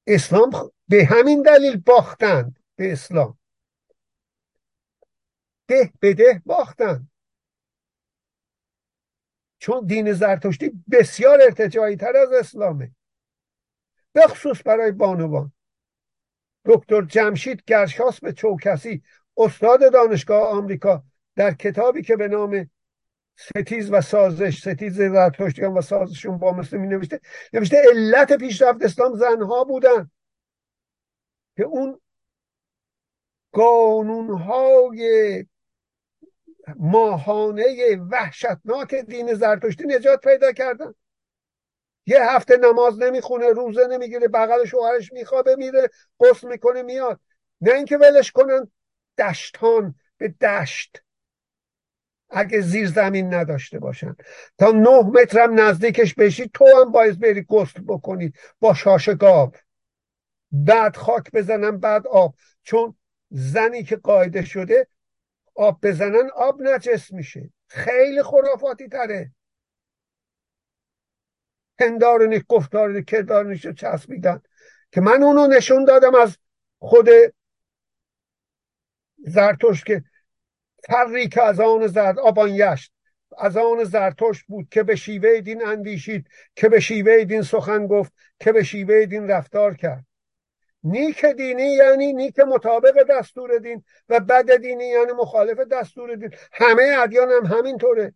[0.07, 3.39] اسلام به همین دلیل باختند به اسلام.
[5.67, 7.11] ده به ده باختند.
[9.59, 12.95] چون دین زرتشتی بسیار ارتجایی تر از اسلامه.
[14.15, 15.51] بخصوص برای بانوان.
[16.65, 19.03] دکتر جمشید گرشاس به چوکسی
[19.37, 21.03] استاد دانشگاه آمریکا
[21.35, 22.69] در کتابی که به نام
[23.37, 27.19] ستیز و سازش ستیز زرتشتیان و سازشون با مثل می نوشته.
[27.53, 30.11] نوشته علت پیشرفت اسلام زنها بودن
[31.57, 31.99] که اون
[33.51, 35.45] قانونهای
[36.75, 40.93] ماهانه وحشتناک دین زرتشتی نجات پیدا کردن.
[42.05, 47.19] یه هفته نماز نمی‌خونه روزه نمی‌گیره بغل شوهرش میخوابه میره قسل می‌کنه میاد.
[47.61, 48.71] نه اینکه ولش کنن
[49.17, 51.01] دشتان به دشت
[52.29, 54.15] اگه زیر زمین نداشته باشن.
[54.57, 59.51] تا نه مترم نزدیکش بشی تو هم باید بری گست بکنی با شاش گاو.
[60.51, 62.35] بعد خاک بزنن بعد آب.
[62.63, 62.95] چون
[63.29, 64.87] زنی که قاعده شده
[65.55, 67.49] آب بزنن آب نجس میشه.
[67.67, 69.31] خیلی خرافاتی تره.
[71.79, 74.41] هندارونی گفتارونی کردارونیش رو چسبیدن.
[74.91, 76.37] که من اونو نشون دادم از
[76.79, 77.09] خود
[79.17, 80.03] زرتوش که
[80.87, 82.93] فری که از آن زرد آبان یشت
[83.37, 88.13] از آن زرتشت بود که به شیوه دین اندیشید که به شیوه دین سخن گفت
[88.39, 90.05] که به شیوه دین رفتار کرد.
[90.83, 96.31] نیک دینی یعنی نیک مطابق دستور دین و بد دینی یعنی مخالف دستور دین.
[96.51, 98.13] همه ادیان هم همینطوره.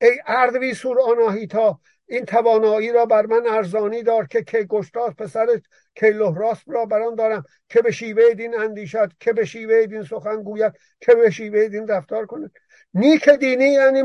[0.00, 1.80] ای اردوی سور آناهیتا
[2.10, 5.60] این توانایی را بر من ارزانی دار که کی گشتاس پسر
[5.94, 10.42] کی لحراس را بران دارم که به شیوه دین اندیشد که به شیوه دین سخن
[10.42, 12.52] گوید که به شیوه دین رفتار کند.
[12.94, 14.02] نیک دینی یعنی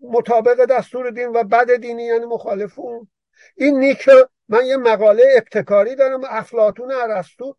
[0.00, 3.08] مطابق دستور دین و بد دینی یعنی مخالف اون
[3.56, 4.08] این نیک
[4.48, 7.56] من یه مقاله ابتکاری دارم افلاتون ارسطو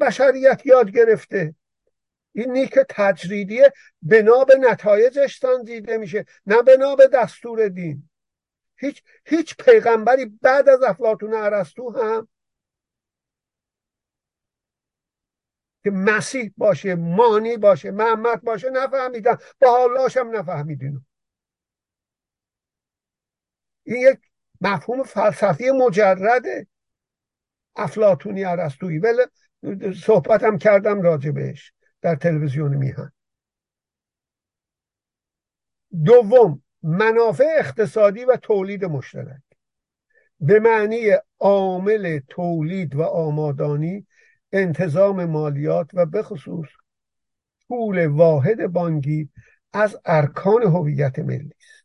[0.00, 1.54] بشریت یاد گرفته.
[2.32, 3.72] این نیک تجریدیه
[4.02, 8.08] بنا به نتایجش دیده میشه نه بنا به دستور دین.
[8.82, 12.28] هیچ هیچ پیغمبری بعد از افلاتون ارسطو هم
[15.84, 19.36] که مسیح باشه مانی باشه محمد باشه نفهمیدن.
[19.60, 21.04] با حالاش هم نفهمیدین
[23.84, 24.18] این یک
[24.60, 26.66] مفهوم فلسفی مجرده
[27.76, 29.22] افلاتونی عرستویی ولی
[29.94, 33.12] صحبتم کردم راجع بهش در تلویزیون میهن.
[36.04, 39.40] دوم منافع اقتصادی و تولید مشترک.
[40.40, 41.06] به معنی
[41.38, 44.06] عامل تولید و آمادانی
[44.52, 46.68] انتظام مالیات و به خصوص
[47.68, 49.28] پول واحد بانکی
[49.72, 51.82] از ارکان هویت ملی است.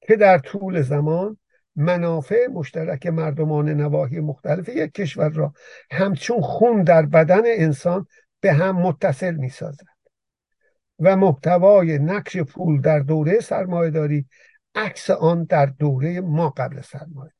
[0.00, 1.38] که در طول زمان
[1.76, 5.54] منافع مشترک مردمان نواحی مختلف یک کشور را
[5.90, 8.06] همچون خون در بدن انسان
[8.40, 9.91] به هم متصل می سازد
[10.98, 14.26] و محتوای نقش پول در دوره سرمایهداری
[14.74, 17.32] عکس آن در دوره ما قبل سرمایه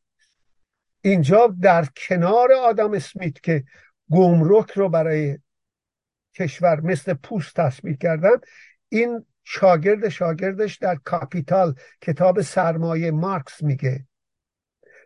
[1.01, 3.65] اینجا در کنار آدم اسمیت که
[4.11, 5.39] گمرک رو برای
[6.35, 8.37] کشور مثل پوست تصویر کردن
[8.89, 14.07] این شاگرد شاگردش در کاپیتال کتاب سرمایه مارکس میگه.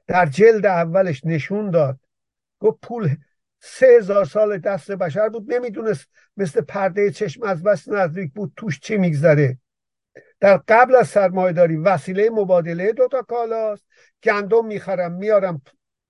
[0.07, 2.01] در جلد اولش نشون داد.
[2.59, 3.17] گفت پول
[3.67, 5.55] سه هزار سال دست بشر بود.
[5.55, 6.07] نمی‌دونست
[6.37, 9.59] مثل پرده چشم از بس نزدیک بود توش چی میگذره.
[10.41, 13.85] در قبل از سرمایه داری وسیله مبادله دوتا کالاست
[14.23, 15.63] گندم می‌خرم میارم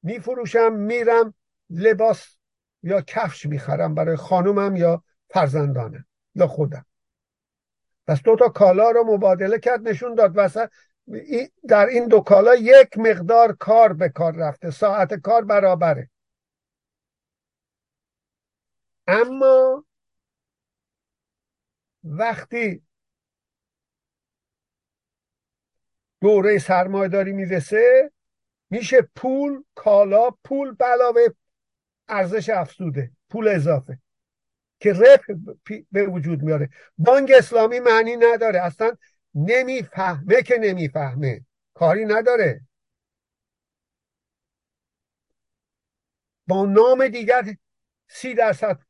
[0.03, 1.35] میفروشم میرم
[1.71, 2.37] لباس
[2.83, 6.87] یا کفش می‌خرم برای خانومم یا فرزندانم یا خودم.
[8.07, 10.71] پس دو تا کالا رو مبادله کرد نشون داد وسط
[11.69, 14.71] در این دو کالا یک مقدار کار به کار رفته.
[14.71, 16.11] ساعت کار برابره.
[19.07, 19.85] اما
[22.05, 22.83] وقتی
[26.21, 28.13] دوره سرمایه داری می‌رسه
[28.71, 31.21] میشه پول کالا پول به علاوه
[32.09, 33.99] ارزش افزوده پول اضافه
[34.81, 35.21] که رپ
[35.93, 36.71] به وجود میاره.
[36.99, 38.61] بانک اسلامی معنی نداره.
[38.61, 38.97] اصلا
[39.35, 41.45] نمی‌فهمه که نمی‌فهمه.
[41.75, 42.61] کاری نداره.
[46.47, 47.57] با نام دیگر
[48.09, 48.86] سی درصد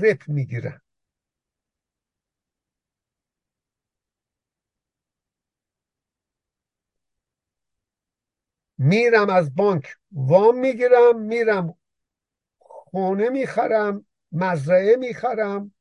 [0.00, 0.80] رپ می‌گیرن.
[8.78, 11.78] میرم از بانک وام می‌گیرم میرم
[12.58, 15.74] خونه می‌خرم مزرعه می‌خرم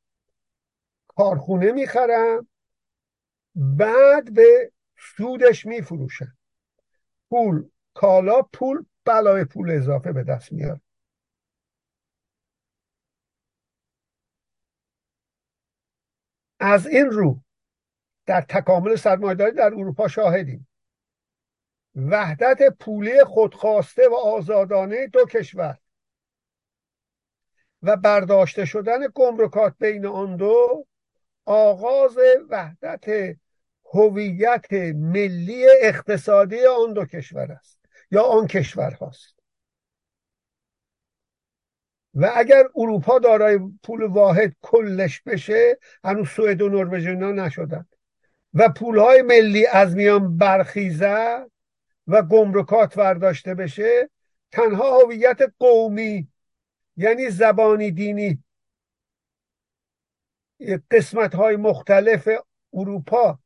[1.08, 2.48] کارخونه می‌خرم
[3.56, 4.72] بعد به
[5.18, 6.38] سودش میفروشم.
[7.30, 10.82] پول کالا پول بلای پول اضافه به دست میاد
[16.62, 17.42] از این رو
[18.26, 20.68] در تکامل سرمایهداری در اروپا شاهدیم.
[21.96, 25.78] وحدت پولی خودخواسته و آزادانه دو کشور
[27.84, 30.86] و برداشته شدن گمرکات بین آن دو
[31.46, 32.18] آغاز
[32.50, 33.36] وحدت
[33.94, 37.80] هویت ملی اقتصادی آن دو کشور است
[38.12, 39.41] یا آن کشور هاست
[42.14, 47.86] و اگر اروپا دارای پول واحد کلش بشه هنوز سوئد و نروژ نشدن.
[48.54, 51.52] و پولهای ملی از میان برخیزد
[52.08, 54.10] و گمرکات برداشته بشه
[54.52, 56.28] تنها هویت قومی
[56.98, 58.44] یعنی زبانی دینی
[60.92, 62.30] قسمت های مختلف
[62.74, 63.40] اروپا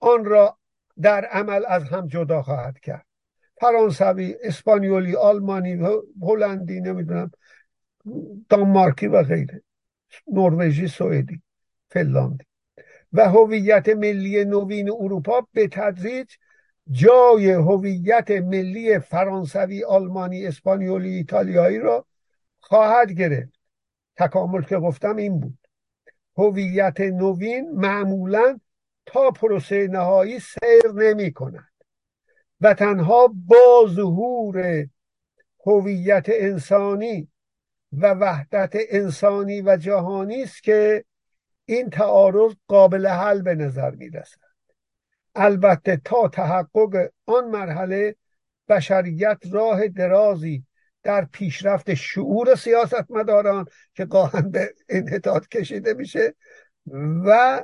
[0.00, 0.58] آن را
[1.02, 3.06] در عمل از هم جدا خواهد کرد.
[3.60, 7.30] فرانسوی اسپانیولی آلمانی هلندی نمی‌دونم.
[8.48, 9.62] دانمارکی و غیره.
[10.26, 11.42] نروژی سوئدی
[11.88, 12.44] فنلاندی.
[13.12, 16.30] و هویت ملی نوین اروپا به تدریج
[16.90, 22.06] جای هویت ملی فرانسوی آلمانی اسپانیولی ایتالیایی را
[22.58, 23.52] خواهد گرفت.
[24.16, 25.58] تکامل که گفتم این بود.
[26.36, 28.60] هویت نوین معمولا
[29.06, 31.72] تا پروسه نهایی سیر نمی کند
[32.60, 34.86] و تنها با ظهور
[35.66, 37.28] هویت انسانی
[37.98, 41.04] و وحدت انسانی و جهانی است که
[41.64, 44.40] این تعارض قابل حل به نظر می رسد
[45.34, 48.16] البته تا تحقق آن مرحله
[48.68, 50.66] بشریت راه درازی
[51.02, 56.34] در پیشرفت شعور سیاستمداران که گاهن به انحطاط کشیده میشه
[57.26, 57.62] و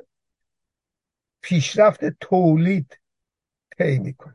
[1.40, 3.00] پیشرفت تولید
[3.78, 4.34] طی می‌کنه.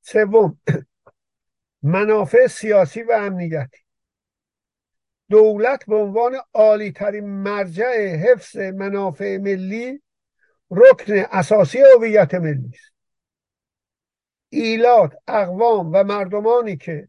[0.00, 0.60] سوم
[1.82, 3.85] منافع سیاسی و امنیتی.
[5.30, 10.02] دولت به عنوان عالی ترین مرجع حفظ منافع ملی
[10.70, 12.92] رکن اساسی هویت ملی است.
[14.48, 17.08] ایلات اقوام و مردمانی که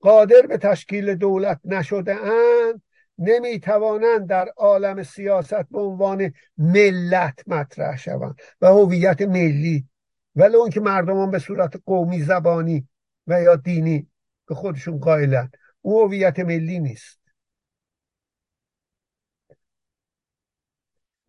[0.00, 2.82] قادر به تشکیل دولت نشده اند
[3.18, 9.88] نمی توانند در عالم سیاست به عنوان ملت مطرح شوند و هویت ملی
[10.36, 12.88] ولی اون که مردمان به صورت قومی زبانی
[13.26, 14.06] و یا دینی
[14.46, 17.25] به خودشون قائلند او هویت ملی نیست.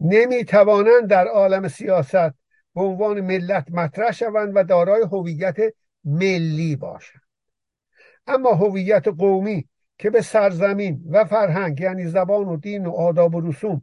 [0.10, 2.34] نمی توانند در عالم سیاست
[2.76, 5.58] به عنوان ملت مطرح شوند و دارای هویت
[6.04, 7.22] ملی باشند.
[8.28, 13.42] اما هویت قومی که به سرزمین و فرهنگ یعنی زبان و دین و آداب و
[13.42, 13.82] رسوم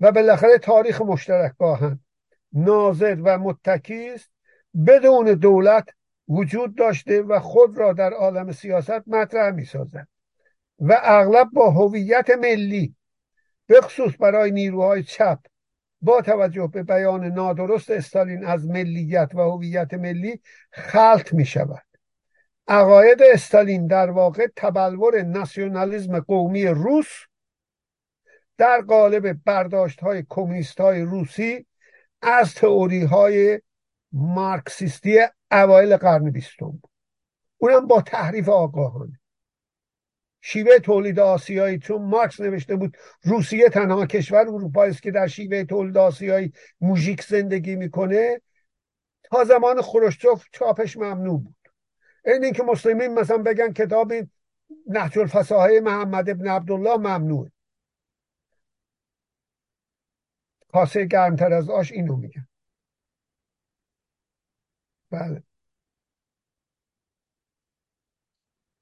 [0.00, 2.00] و بالاخره تاریخ مشترک باهند
[2.52, 4.30] ناظر و متکی است
[4.86, 5.88] بدون دولت
[6.28, 9.66] وجود داشته و خود را در عالم سیاست مطرح می
[10.78, 12.94] و اغلب با هویت ملی
[13.66, 15.38] به خصوص برای نیروهای چپ
[16.06, 20.40] با توجه به بیان نادرست استالین از ملیت و هویت ملی
[20.70, 21.86] خلط می شود
[22.68, 27.08] عقاید استالین در واقع تبلور ناسیونالیزم قومی روس
[28.58, 31.66] در قالب برداشت های کمونیست های روسی
[32.22, 33.60] از تئوری های
[34.12, 35.18] مارکسیستی
[35.50, 36.82] اوایل قرن بیستم
[37.58, 39.20] اونم با تحریف آگاهانه.
[40.48, 45.64] شیوه تولید آسیایی چون مارکس نوشته بود روسیه تنها کشور اروپا است که در شیوه
[45.64, 48.40] تولید آسیایی موژیک زندگی می‌کنه
[49.22, 51.56] تا زمان خروشچوف چاپش ممنوع بود.
[52.24, 54.12] این اینکه مسلمین مثلا بگن کتاب
[54.86, 57.50] نهج الفصاحه محمد ابن عبدالله ممنوع
[60.72, 62.48] کاسه گرمتر از آش اینو میگن.
[65.10, 65.42] بله.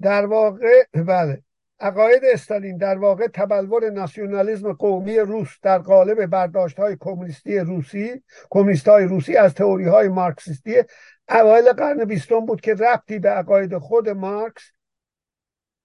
[0.03, 1.43] در واقع بله.
[1.81, 8.89] عقاید استالین در واقع تبلور ناسیونالیزم قومی روس در قالب برداشت های کمونیستی روسی کمونیست
[8.89, 10.83] های روسی از تئوری های مارکسیستی
[11.29, 14.63] اوایل قرن بیستم بود که ربطی به عقاید خود مارکس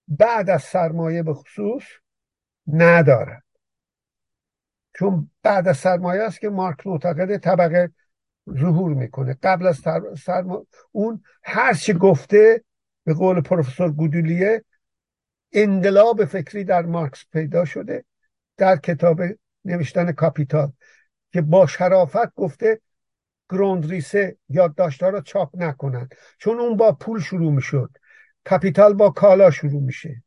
[0.08, 1.84] بعد از سرمایه به خصوص
[2.68, 3.44] ندارد.
[4.96, 7.92] چون بعد از سرمایه است که مارکس معتقد طبقه
[8.60, 9.38] ظهور می‌کنه.
[9.44, 9.82] قبل از
[10.18, 10.66] سرما...
[10.92, 12.64] اون هر چی گفته
[13.04, 14.64] به قول پروفسور گودولیه
[15.52, 18.06] انقلاب فکری در مارکس پیدا شده
[18.58, 19.22] در کتاب
[19.66, 20.72] نوشتن کاپیتال
[21.34, 22.82] که با شرافت گفته
[23.50, 27.90] گروندریسه یادداشتها رو چاپ نکنند چون اون با پول شروع می‌شد
[28.44, 30.24] کاپیتال با کالا شروع میشه.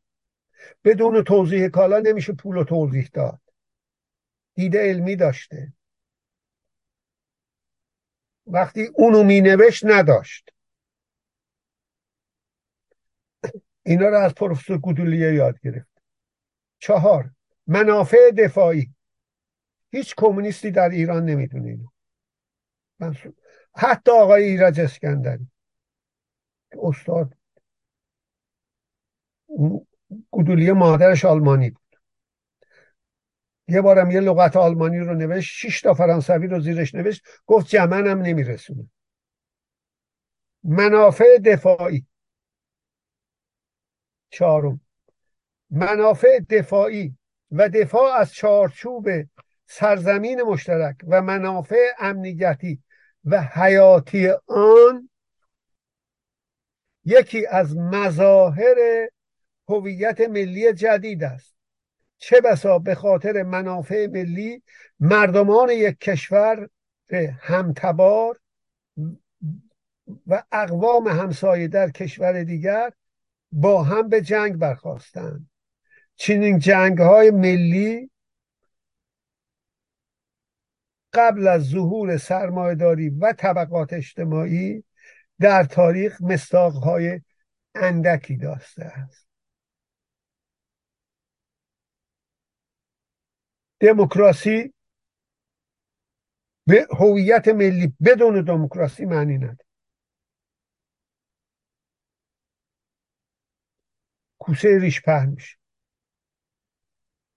[0.83, 3.39] بدون توضیح کالا نمیشه پول رو توضیح داد.
[4.55, 5.73] دیده علمی داشته.
[8.47, 10.53] وقتی اونو مینوشت نداشت.
[13.85, 16.01] اینا رو از پروفسور گودولیه یاد گرفت.
[16.79, 17.31] چهار
[17.67, 18.93] منافع دفاعی.
[19.91, 21.87] هیچ کمونیستی در ایران نمی‌دونه اینو.
[23.75, 25.47] حتی آقای ایرج اسکندری.
[26.81, 27.33] استاد.
[30.31, 31.83] گودولیه مادرش آلمانی بود.
[33.67, 38.21] یه بارم یه لغت آلمانی رو نوشت شش تا فرانسوی رو زیرش نوشت گفت جمنم
[38.21, 38.89] نمیرسونه.
[40.63, 42.05] منافع دفاعی.
[44.33, 44.81] چهارم.
[45.69, 47.17] منافع دفاعی
[47.51, 49.07] و دفاع از چارچوب
[49.65, 52.83] سرزمین مشترک و منافع امنیتی
[53.25, 55.09] و حیاتی آن
[57.05, 59.07] یکی از مظاهر
[59.69, 61.55] هویت ملی جدید است.
[62.17, 64.63] چه بسا به خاطر منافع ملی
[64.99, 66.69] مردمان یک کشور
[67.39, 68.39] همتبار
[70.27, 72.91] و اقوام همسایه در کشور دیگر
[73.53, 75.49] با هم به جنگ برخواستند
[76.15, 78.11] چنین جنگ های ملی
[81.13, 84.83] قبل از ظهور سرمایهداری و طبقات اجتماعی
[85.39, 86.21] در تاریخ
[86.83, 87.21] های
[87.75, 89.27] اندکی داشته است.
[93.79, 94.73] دموکراسی
[96.67, 99.62] به هویت ملی بدون دموکراسی معنی نداره.
[104.43, 105.57] کوسه ریش پهن میشه.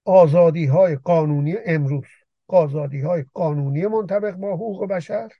[0.04, 2.06] آزادی های قانونی امروز
[2.46, 5.32] آزادی های قانونی منطبق با حقوق بشر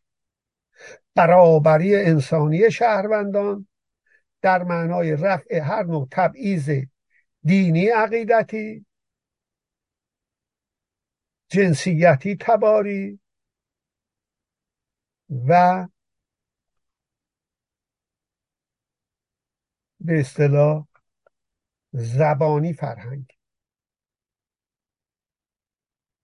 [1.14, 3.68] برابری انسانی شهروندان
[4.42, 6.70] در معنای رفع هر نوع تبعیض
[7.44, 8.86] دینی عقیدتی
[11.48, 13.20] جنسیتی تباری
[15.48, 15.86] و
[20.00, 20.86] به اصطلاح
[21.98, 23.32] زبانی فرهنگ.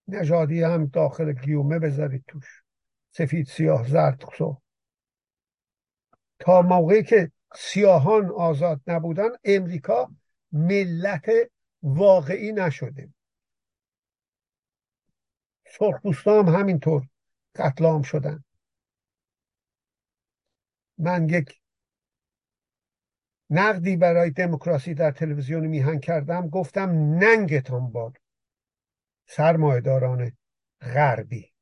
[0.08, 2.62] نژادی هم داخل گیومه بذارید توش.
[3.10, 4.62] سفید سیاه زرد سو.
[6.38, 10.10] تا موقعی که سیاهان آزاد نبودن امریکا
[10.52, 11.30] ملت
[11.82, 13.14] واقعی نشده.
[15.66, 17.08] سرخپوستا هم همینطور
[17.54, 18.44] قتل شدن.
[20.98, 21.61] من یک
[23.54, 28.16] نقدی برای دموکراسی در تلویزیون میهن کردم گفتم ننگتان باد.
[29.26, 30.32] سرمایهداران
[30.80, 31.52] غربی.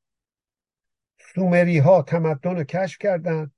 [1.34, 3.53] سومری ها تمدن رو کشف کردند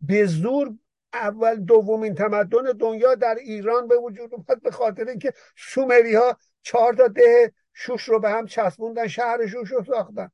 [0.00, 0.78] به زور
[1.12, 6.94] اول دومین تمدن دنیا در ایران به وجود اومد به خاطر اینکه سومری ها چهار
[6.94, 10.30] تا ده شوش رو به هم چسبوندن شهر شوش رو ساختن.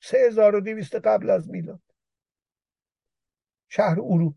[0.00, 0.60] سه هزار و
[1.04, 1.93] قبل از میلاد.
[3.76, 4.36] شهر اروک.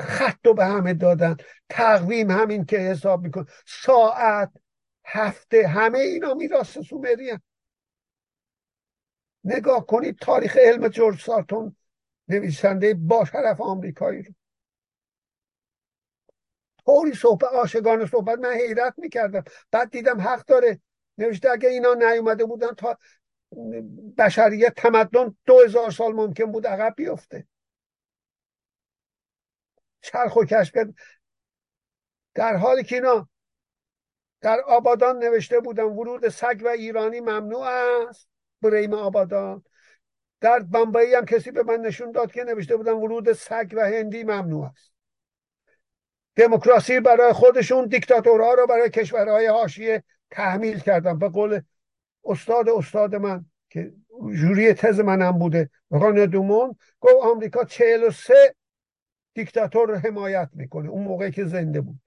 [0.00, 1.36] خط رو به همه دادن.
[1.68, 4.52] تقویم همین که حساب میکن ساعت
[5.04, 7.42] هفته همه اینا میراث سومری هم.
[9.44, 11.76] نگاه کنید تاریخ علم جورج سارتون
[12.28, 14.34] نویسنده با شرف آمریکایی رو.
[16.86, 19.44] طوری صحبت آشگان صحبت من حیرت می‌کردم.
[19.70, 20.80] بعد دیدم حق داره.
[21.18, 22.98] نوشته اگه اینا نیومده بودن تا
[24.18, 27.46] بشریت تمدن دو هزار سال ممکن بود عقب بیفته.
[30.00, 30.94] چرخ و کشف کرد
[32.34, 33.28] در حالی که اینا
[34.40, 38.28] در آبادان نوشته بودن ورود سگ و ایرانی ممنوع است.
[38.62, 39.64] بریم آبادان.
[40.40, 44.24] در بمبئی هم کسی به من نشون داد که نوشته بودن ورود سگ و هندی
[44.24, 44.92] ممنوع است.
[46.36, 51.18] دموکراسی برای خودشون دیکتاتورها رو برای کشورهای حاشیه تحمیل کردن.
[51.18, 51.60] به قول
[52.24, 53.92] استاد استاد من که
[54.34, 58.54] جوری تز منم بوده ران دومون گفت آمریکا 43
[59.34, 60.88] دیکتاتور رو حمایت می‌کنه.
[60.88, 62.00] اون موقعی که زنده بود.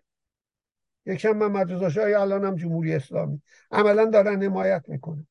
[1.06, 3.42] یکیشم محمد رضا شاه الان هم جمهوری اسلامی؟
[3.72, 5.28] عملا دارن حمایت می‌کنه.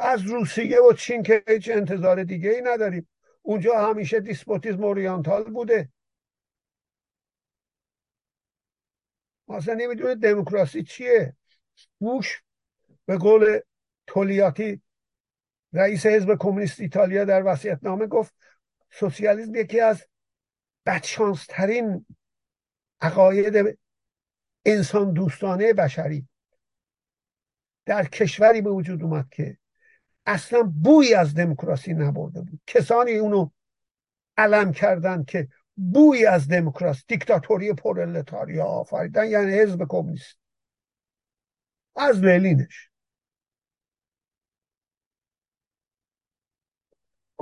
[0.00, 3.08] از روسیه و چین که هیچ انتظار دیگه ای نداریم.
[3.42, 5.88] اونجا همیشه despotisme oriental بوده.
[9.48, 11.36] اصلا نمی‌دونه دموکراسی چیه.
[11.98, 12.43] بوش
[13.06, 13.60] به قول
[14.06, 14.82] تولیاتی
[15.72, 18.34] رئیس حزب کمونیست ایتالیا در وسیعت نامه گفت
[18.90, 20.06] سوسیالیسم یکی از
[20.86, 22.06] بدشانسترین
[23.00, 23.78] عقاید
[24.64, 26.28] انسان دوستانه بشری
[27.86, 29.58] در کشوری به وجود اومد که
[30.26, 32.60] اصلا بوی از دموکراسی نبرده بود.
[32.66, 33.50] کسانی اونو
[34.36, 40.38] علم کردن که بوی از دموکراسی دیکتاتوری پرولتاریا آفریدن یعنی حزب کمونیست.
[41.96, 42.90] از لنینش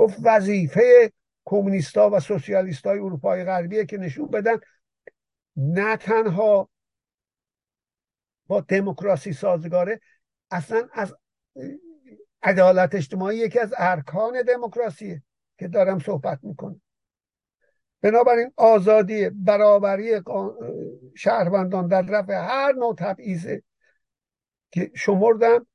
[0.03, 1.13] گفت وظیفه
[1.45, 4.57] کمونیستا و سوسیالیستای اروپای غربیه که نشون بدن
[5.57, 6.69] نه تنها
[8.47, 10.01] با دموکراسی سازگاره
[10.51, 11.15] اصلا از
[12.43, 15.23] عدالت اجتماعی یکی از ارکان دموکراسیه
[15.59, 16.81] که دارم صحبت می‌کنم.
[18.01, 20.23] بنابراین آزادی برابری
[21.15, 23.63] شهروندان در رفع هر نوع تبعیضه
[24.71, 25.67] که شمردم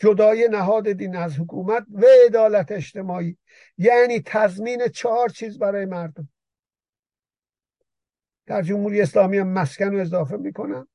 [0.00, 3.38] جدای نهاد دین از حکومت و عدالت اجتماعی.
[3.78, 6.28] یعنی تضمین چهار چیز برای مردم.
[8.46, 10.88] در جمهوری اسلامی هم مسکن رو اضافه می‌کنم.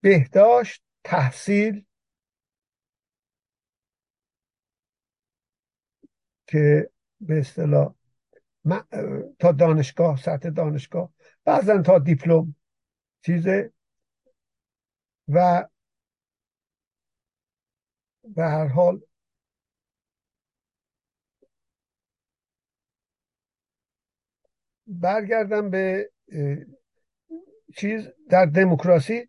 [0.00, 1.84] بهداشت تحصیل
[6.46, 6.90] که
[7.20, 7.94] به اصطلاح
[9.38, 11.12] تا دانشگاه سطح دانشگاه
[11.44, 12.56] بعضا تا دیپلم
[13.22, 13.72] چیزه.
[15.28, 15.68] و
[18.24, 19.00] به هر حال.
[24.86, 26.10] برگردم به
[27.76, 29.28] چیز در دموکراسی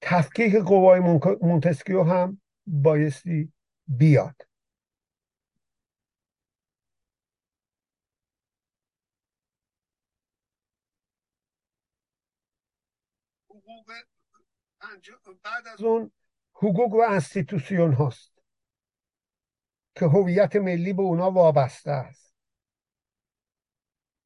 [0.00, 1.00] تفکیک قوای
[1.42, 3.52] مونتسکیو هم بایستی
[3.88, 4.34] بیاد.
[15.44, 16.12] بعد از اون
[16.54, 18.33] حقوق و انستیتوسیون هاست.
[19.94, 22.34] که هویت ملی به اونا وابسته است.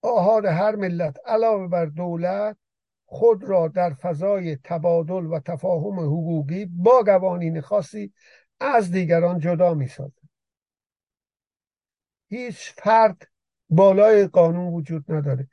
[0.03, 2.57] آهاد هر ملت علاوه بر دولت
[3.07, 8.13] خود را در فضای تبادل و تفاهم حقوقی با قوانین خاصی
[8.61, 9.89] از دیگران جدا می
[12.31, 13.29] هیچ فرد
[13.71, 15.49] بالای قانون وجود نداره.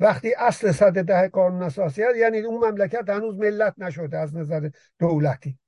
[0.00, 4.70] وقتی اصل صد ده قانون اساسی هست یعنی اون مملکت هنوز ملت نشده از نظر
[4.98, 5.58] دولتی.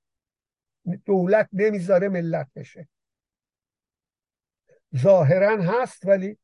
[1.05, 2.87] دولت نمی‌ذاره ملت بشه.
[4.97, 6.37] ظاهرا هست ولی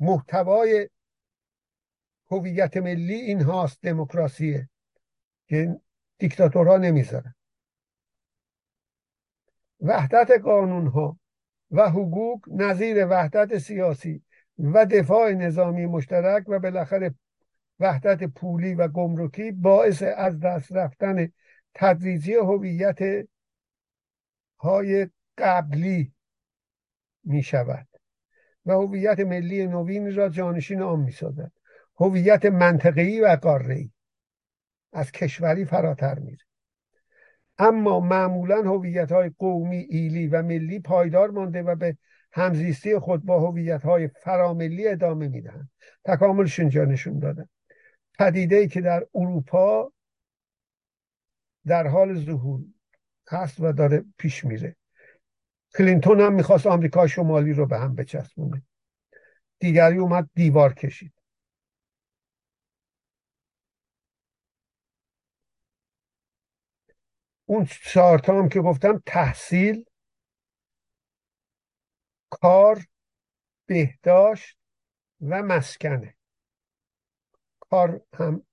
[0.00, 0.88] محتوای
[2.30, 4.68] هویت ملی این هاست دموکراسیه
[5.48, 5.80] که
[6.18, 7.34] دیکتاتورها نمی‌ذارن.
[9.80, 11.18] وحدت قانون ها
[11.70, 14.22] و حقوق نظیر وحدت سیاسی
[14.58, 17.14] و دفاع نظامی مشترک و بالاخره
[17.80, 21.32] وحدت پولی و گمرکی باعث از دست رفتن
[21.74, 23.28] تدریجی هویت
[24.58, 25.08] های
[25.38, 26.12] قبلی
[27.26, 27.88] می شود
[28.66, 31.52] و هویت ملی نوین را جانشین آن می سازد
[32.00, 33.90] هویت منطقی و قاره‌ای.
[34.92, 36.44] از کشوری فراتر میره.
[37.58, 41.96] اما معمولا هویت های قومی ایلی و ملی پایدار مانده و به
[42.32, 45.70] همزیستی خود با هویت های فراملی ادامه می‌دهند.
[46.04, 47.48] تکاملش اینجا نشون دادن
[48.18, 49.92] پدیده ای که در اروپا
[51.66, 52.60] در حال ظهور
[53.28, 54.76] هست و داره پیش میره.
[55.78, 58.62] کلینتون هم می‌خواست آمریکا شمالی رو به هم بچسبونه.
[59.58, 61.12] دیگری اومد دیوار کشید.
[67.44, 69.84] اون چهارتا هم که گفتم تحصیل
[72.30, 72.86] کار
[73.66, 74.58] بهداشت
[75.20, 76.16] و مسکنه.
[77.60, 78.46] کار هم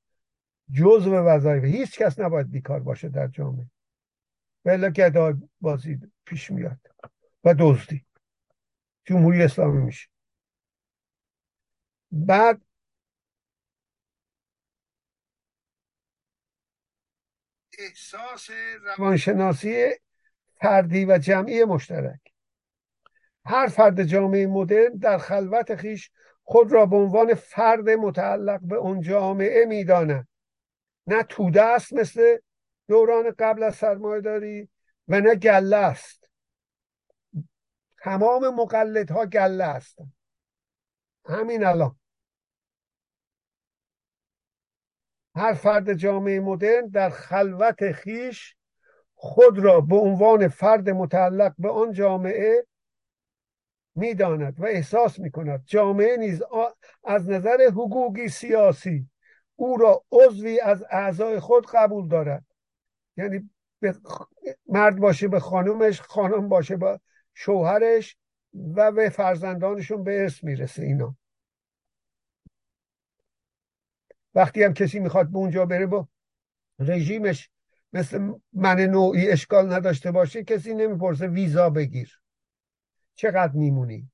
[0.72, 1.64] جزء وظایف.
[1.64, 3.70] هیچ کس نباید بیکار باشه در جامعه.
[4.66, 6.93] ولی گدا بازی پیش میاد.
[7.44, 8.06] و دزدی.
[9.06, 10.08] جمهوری اسلامی میشه.
[12.12, 12.62] بعد
[17.80, 18.50] احساس
[18.84, 19.90] روانشناسی
[20.62, 22.20] فردی و جمعی مشترک.
[23.46, 26.12] هر فرد جامعه مدرن در خلوت خیش
[26.44, 30.28] خود را به عنوان فرد متعلق به اون جامعه می‌داند.
[31.08, 32.38] نه توده است مثل
[32.88, 34.70] دوران قبل از سرمایه داری
[35.08, 36.23] و نه گله است.
[38.04, 40.14] تمام مقلدها گله هستند
[41.26, 42.00] همین الان.
[45.36, 48.56] هر فرد جامعه مدرن در خلوت خیش
[49.16, 52.68] خود را به عنوان فرد متعلق به آن جامعه
[53.96, 56.44] می‌داند و احساس می کند جامعه نیز
[57.04, 59.10] از نظر حقوقی سیاسی
[59.56, 62.46] او را عضوی از اعضای خود قبول دارد.
[63.18, 63.50] یعنی
[64.66, 67.00] مرد باشه به خانمش خانم باشه به
[67.34, 68.18] شوهرش
[68.76, 71.18] و به فرزندانشون به ارث می‌رسه اینا.
[74.36, 76.08] وقتی هم کسی می‌خواد به اونجا بره با
[76.80, 77.50] رژیمش
[77.94, 82.20] مثل من نوعی اشکال نداشته باشه کسی نمی‌پرسه ویزا بگیر.
[83.16, 84.12] چقدر میمونی؟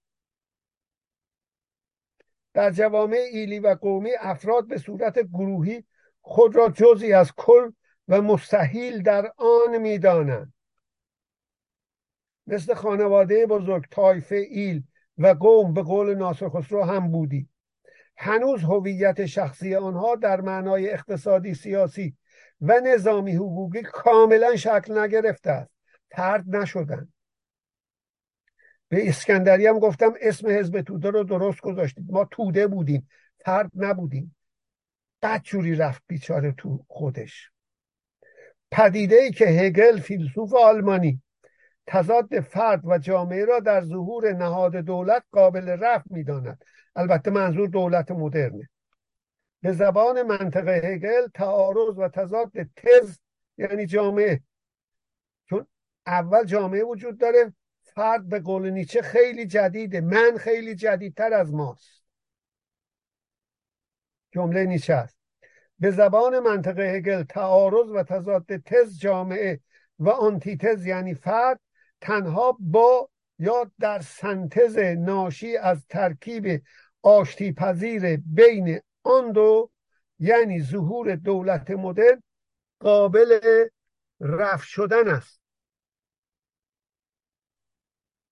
[2.53, 5.83] در جوامع ایلی و قومی افراد به صورت گروهی
[6.21, 7.71] خود را جزی از کل
[8.07, 10.53] و مستحیل در آن می‌دانند.
[12.49, 14.83] مثل خانواده بزرگ تایفه ایل
[15.17, 17.49] و قوم به قول ناصر خسرو هم بودی.
[18.17, 22.15] هنوز هویت شخصی آنها در معنای اقتصادی سیاسی
[22.61, 25.71] و نظامی حقوقی کاملا شکل نگرفته است.
[26.09, 27.13] ترد نشدن.
[28.89, 33.09] به اسکندری هم گفتم اسم حزب توده رو درست گذاشتیم ما توده بودیم.
[33.45, 34.35] فرد نبودیم.
[35.21, 37.51] بد جوری رفت بیچاره تو خودش.
[38.71, 41.21] پدیده ای که هگل فیلسوف آلمانی
[41.89, 46.65] تضاد فرد و جامعه را در ظهور نهاد دولت قابل رفت می‌داند.
[46.95, 48.69] البته منظور دولت مدرنه.
[49.61, 53.19] به زبان منطق هگل تعارض و تضاد تز
[53.57, 54.41] یعنی جامعه.
[55.49, 55.67] چون
[56.07, 62.03] اول جامعه وجود داره فرد به قول نیچه خیلی جدیده من خیلی جدیدتر از ماست.
[64.31, 65.17] جمله نیچه است.
[65.79, 69.59] به زبان منطقه هگل تعارض و تضاد تز جامعه
[69.99, 71.59] و آنتیتز یعنی فرد
[72.01, 76.63] تنها با یا در سنتز ناشی از ترکیب
[77.01, 79.71] آشتی پذیر بین آن دو
[80.19, 82.23] یعنی ظهور دولت مدرن
[82.79, 83.39] قابل
[84.19, 85.41] رفت شدن است.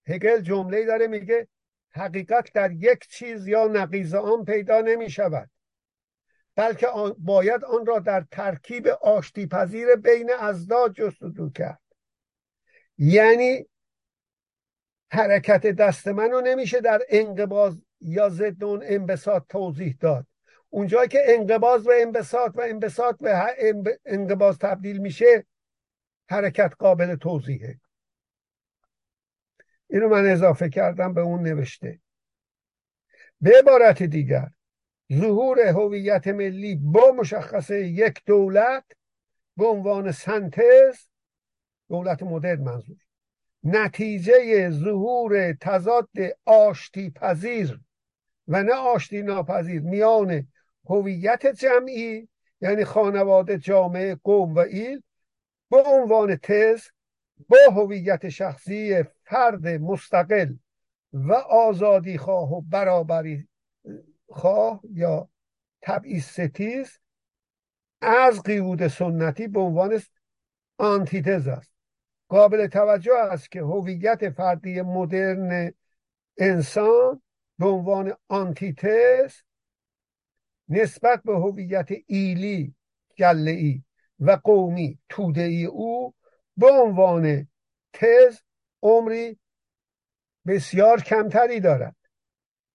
[0.07, 1.47] هگل جمله داره میگه
[1.89, 5.49] حقیقت در یک چیز یا نقیض آن پیدا نمی شود
[6.55, 6.88] بلکه
[7.18, 11.87] باید آن را در ترکیب آشتی پذیر بین ازداد جستجو کرد.
[12.98, 13.66] یعنی
[15.12, 20.28] حرکت دست من رو نمیشه در انقباز یا ضد اون انبساط توضیح داد.
[20.70, 25.45] اونجایی که انقباز و انبساط و انبساط به انقباز تبدیل میشه
[26.30, 27.80] حرکت قابل توضیحه.
[29.89, 32.00] اینو من اضافه کردم به اون نوشته.
[33.41, 34.48] به عبارت دیگر
[35.14, 38.86] ظهور هویت ملی با مشخصه یک دولت
[39.58, 41.07] به عنوان سنتز
[41.90, 42.98] دولت مدرن منظور
[43.64, 46.10] نتیجه ظهور تضاد
[46.46, 47.80] آشتی پذیر
[48.48, 50.48] و نه آشتی ناپذیر میان
[50.90, 52.28] هویت جمعی
[52.62, 55.02] یعنی خانواده جامعه قوم و ایل
[55.72, 56.84] به عنوان تز
[57.50, 60.54] با هویت شخصی فرد مستقل
[61.14, 63.48] و آزادی خواه و برابری
[64.30, 65.30] خواه یا
[65.82, 67.00] تبعیض ستیز
[68.02, 70.02] از قیود سنتی به عنوان
[70.78, 71.77] آنتیتز است.
[72.28, 75.74] قابل توجه است که هویت فردی مدرن
[76.38, 77.22] انسان
[77.60, 79.34] به عنوان آنتیتز
[80.70, 82.76] نسبت به هویت ایلی
[83.18, 83.82] گله
[84.20, 86.14] و قومی توده ای او
[86.58, 87.48] به عنوان
[87.94, 88.40] تز
[88.82, 89.40] عمری
[90.48, 91.96] بسیار کمتری دارد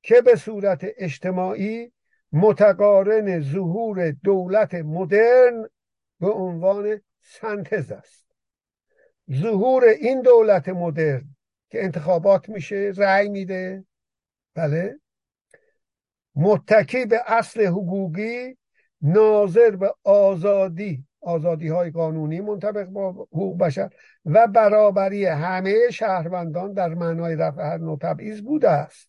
[0.03, 1.93] که به صورت اجتماعی
[2.33, 5.69] متقارن ظهور دولت مدرن
[6.21, 8.22] به عنوان سنتز است.
[9.31, 11.37] ظهور این دولت مدرن
[11.71, 13.85] که انتخابات میشه رأی میده.
[14.55, 15.01] بله.
[16.35, 18.57] متکی به اصل حقوقی
[19.03, 21.05] ناظر به آزادی.
[21.21, 23.91] آزادی های قانونی منطبق با حقوق بشر
[24.25, 29.09] و برابری همه شهروندان در معنای رفع هر نوع تبعیض بوده است.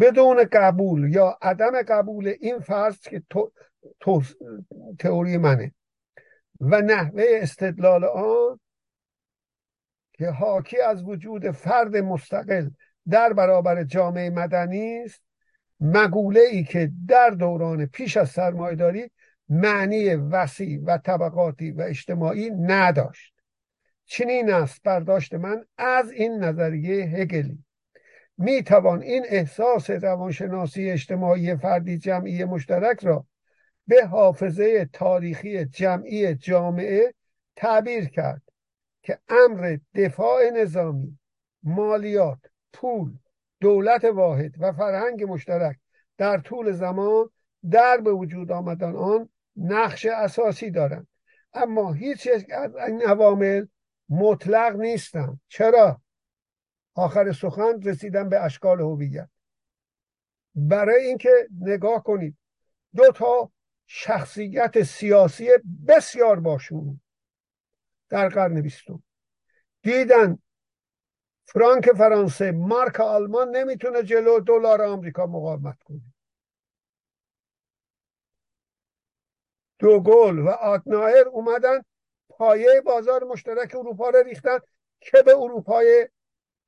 [0.00, 3.22] بدون قبول یا عدم قبول این فرض که
[4.00, 4.22] تو،
[4.98, 5.74] تئوری منه.
[6.60, 8.60] و نحوه استدلال آن
[10.18, 12.70] که حاکی از وجود فرد مستقل
[13.08, 15.22] در برابر جامعه مدنی است
[15.80, 19.10] مقوله ای که در دوران پیش از سرمایهداری
[19.48, 23.34] معنی وسیع و طبقاتی و اجتماعی نداشت.
[24.04, 27.64] چنین است برداشت من از این نظریه هگلی.
[28.38, 33.26] می توان این احساس روانشناسی اجتماعی فردی جمعی مشترک را
[33.86, 37.14] به حافظه تاریخی جمعی جامعه
[37.56, 38.47] تعبیر کرد.
[39.08, 41.18] که امر دفاع نظامی
[41.62, 42.38] مالیات
[42.72, 43.18] پول
[43.60, 45.76] دولت واحد و فرهنگ مشترک
[46.18, 47.30] در طول زمان
[47.70, 51.06] در به وجود آمدن آن نقش اساسی دارند.
[51.52, 53.66] اما هیچ از این عوامل
[54.08, 55.40] مطلق نیستند.
[55.48, 56.02] چرا؟
[56.94, 59.28] آخر سخن رسیدن به اشکال هویت.
[60.54, 62.36] برای اینکه نگاه کنید
[62.96, 63.52] دو تا
[63.86, 65.48] شخصیت سیاسی
[65.88, 67.00] بسیار باشون.
[68.08, 69.02] در قرن بیستم.
[69.82, 70.38] دیدن
[71.44, 76.00] فرانک فرانسه مارک آلمان نمی‌تونه جلو دلار آمریکا مقاومت کنه.
[79.78, 81.82] دوگل و آتنایر اومدن
[82.28, 84.58] پایه بازار مشترک اروپا رو ریختن
[85.00, 86.08] که به اروپای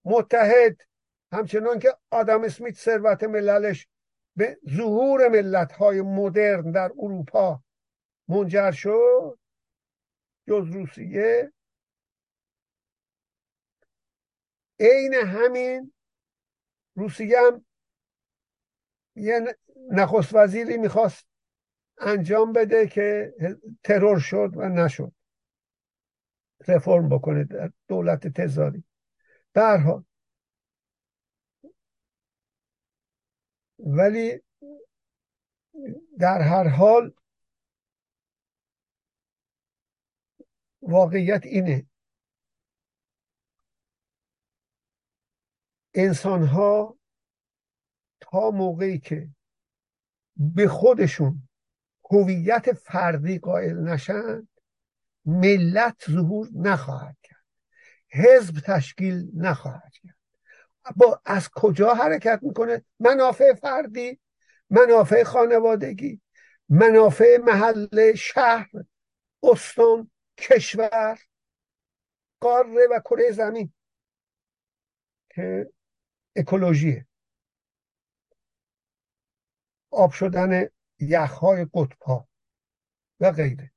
[0.04, 0.80] متحد
[1.32, 3.88] همچنان که آدم اسمیت ثروت مللش
[4.36, 7.62] به ظهور ملت های مدرن در اروپا
[8.28, 9.39] منجر شد.
[10.50, 11.52] جز روسیه.
[14.80, 15.92] عین همین
[16.94, 17.64] روسیه هم
[19.16, 19.58] یه
[19.90, 21.26] نخست وزیری می‌خواست
[21.98, 23.34] انجام بده که
[23.84, 25.12] ترور شد و نشد.
[26.68, 28.84] رفرم بکنه در دولت تزاری.
[29.52, 30.04] برها
[33.78, 34.42] ولی
[36.18, 37.14] در هر حال
[40.90, 41.86] واقعیت اینه.
[45.94, 46.98] انسان ها
[48.20, 49.28] تا موقعی که
[50.36, 51.48] به خودشون
[52.10, 54.48] هویت فردی قائل نشند
[55.24, 57.44] ملت ظهور نخواهد کرد.
[58.12, 60.16] حزب تشکیل نخواهد کرد.
[60.96, 64.20] با از کجا حرکت می‌کنه؟ منافع فردی
[64.70, 66.20] منافع خانوادگی
[66.68, 68.70] منافع محله شهر
[69.42, 70.09] استان
[70.40, 71.18] کشور
[72.40, 73.72] قاره و کره زمین.
[75.30, 75.72] که
[76.36, 77.06] اکولوژیه.
[79.90, 80.68] آب شدن
[81.00, 82.28] یخهای قطبها
[83.20, 83.72] و غیره.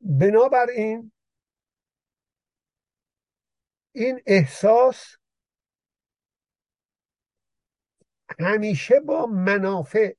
[0.00, 1.12] بنابراین
[3.92, 5.16] این احساس
[8.38, 10.14] همیشه با منافع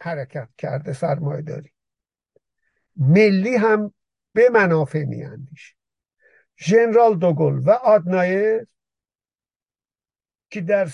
[0.00, 1.73] حرکت کرده سرمایه داری
[2.96, 3.94] ملی هم
[4.32, 5.74] به منافع میاندیشه
[6.58, 8.66] ژنرال دوگل و آدنایر
[10.50, 10.88] که در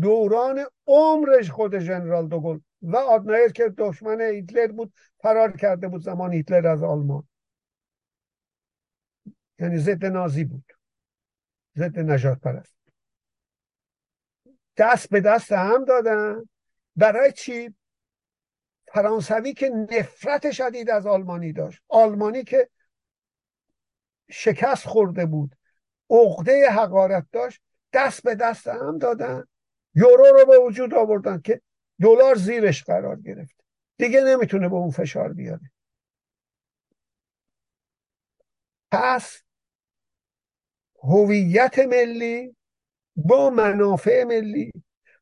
[0.00, 4.92] دوران عمرش خود ژنرال دوگل و آدنایر که دشمن هیتلر بود
[5.22, 7.28] فرار کرده بود زمان هیتلر از آلمان.
[9.58, 10.72] یعنی ضد نازی بود.
[11.76, 12.76] ضد نجات پرست.
[14.76, 16.48] دست به دست هم دادن.
[16.96, 17.74] برای چی؟
[18.96, 21.82] فرانسوی که نفرت شدید از آلمانی داشت.
[21.88, 22.68] آلمانی که
[24.30, 25.56] شکست خورده بود.
[26.10, 27.60] عقده حقارت داشت.
[27.92, 29.44] دست به دست هم دادن.
[29.94, 31.60] یورو رو به وجود آوردن که
[32.00, 33.56] دلار زیرش قرار گرفت.
[33.96, 35.70] دیگه نمی‌تونه به اون فشار بیاره.
[38.90, 39.42] پس
[41.02, 42.56] هویت ملی
[43.16, 44.72] با منافع ملی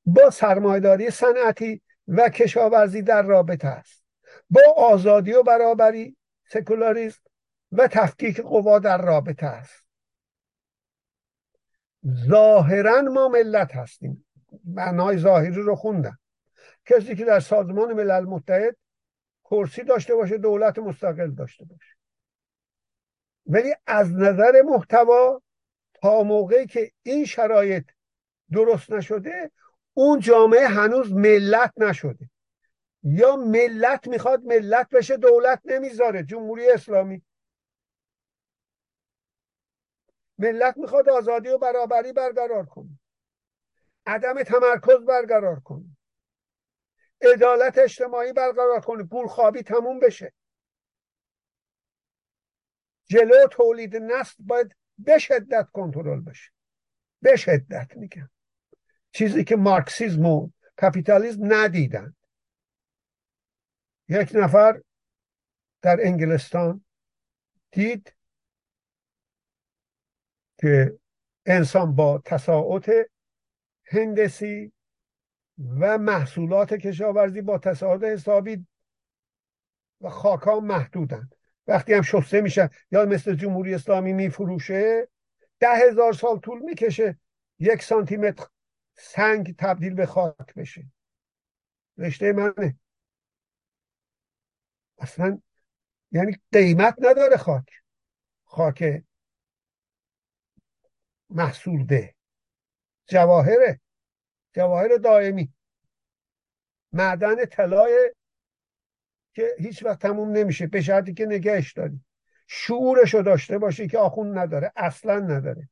[0.07, 4.05] با سرمایداری صنعتی و کشاورزی در رابطه است.
[4.51, 6.17] با آزادی و برابری
[6.49, 7.21] سکولاریسم
[7.73, 9.85] و تفکیک قوا در رابطه است.
[12.29, 14.27] ظاهرا ما ملت هستیم.
[14.65, 16.19] معنای ظاهری رو خوندم.
[16.87, 18.77] کسی که در سازمان ملل متحد
[19.45, 21.95] کرسی داشته باشه دولت مستقل داشته باشه.
[23.47, 25.43] ولی از نظر محتوا
[25.95, 27.85] تا موقعی که این شرایط
[28.53, 29.51] درست نشده
[29.95, 32.31] اون جامعه هنوز ملت نشده.
[33.03, 37.23] یا ملت می‌خواد ملت بشه دولت نمی‌ذاره جمهوری اسلامی.
[40.39, 42.99] ملت می‌خواد آزادی و برابری برقرار کنه.
[44.07, 45.97] عدم تمرکز برقرار کنه.
[47.23, 49.03] عدالت اجتماعی برقرار کنه.
[49.03, 50.33] گورخوابی تموم بشه.
[53.07, 56.51] جلو تولید نسل باید به شدت کنترل بشه.
[57.23, 58.31] به شدت میگم.
[59.15, 60.51] چیزی که مارکسیزم و
[60.83, 62.17] کپیتالیزم ندیدن.
[64.09, 64.83] یک نفر
[65.83, 66.85] در انگلستان
[67.71, 68.15] دید
[70.59, 70.99] که
[71.47, 72.91] انسان با تساعت
[73.85, 74.73] هندسی
[75.79, 78.67] و محصولات کشاورزی با تصاعد حسابی
[80.01, 81.31] و خاکا محدودن
[81.67, 85.09] وقتی هم شسته میشن یا مثل جمهوری اسلامی میفروشه
[85.61, 87.19] ده هزار سال طول می‌کشه
[87.59, 88.47] یک سانتی متر
[88.95, 90.85] سنگ تبدیل به خاک بشه.
[91.99, 92.79] رشته منه.
[94.99, 95.41] اصلا
[96.13, 97.71] یعنی قیمت نداره خاک.
[98.45, 99.05] خاک
[101.31, 102.15] محصول ده
[103.07, 103.81] جواهره.
[104.53, 105.53] جواهر دائمی.
[106.93, 108.15] معدن طلای
[109.35, 110.67] که هیچ وقت تموم نمیشه.
[110.67, 112.01] به شرطی که نگهش داری.
[112.47, 114.73] شعورش رو داشته باشه که آخون نداره.
[114.77, 115.69] اصلا نداره.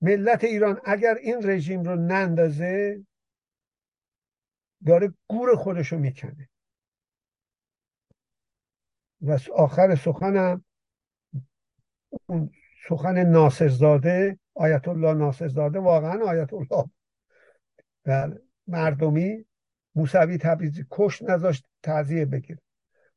[0.00, 3.04] ملت ایران اگر این رژیم رو نندازه
[4.86, 6.48] داره گور خودشو می‌کنه.
[9.22, 10.64] و آخر سخنم
[12.26, 12.50] اون
[12.88, 16.90] سخن ناصرزاده آیت الله ناصرزاده واقعا آیت الله
[18.04, 19.44] بله مردمی
[19.94, 22.58] موسوی تبریزی کش نذاشت تعذیه بگیر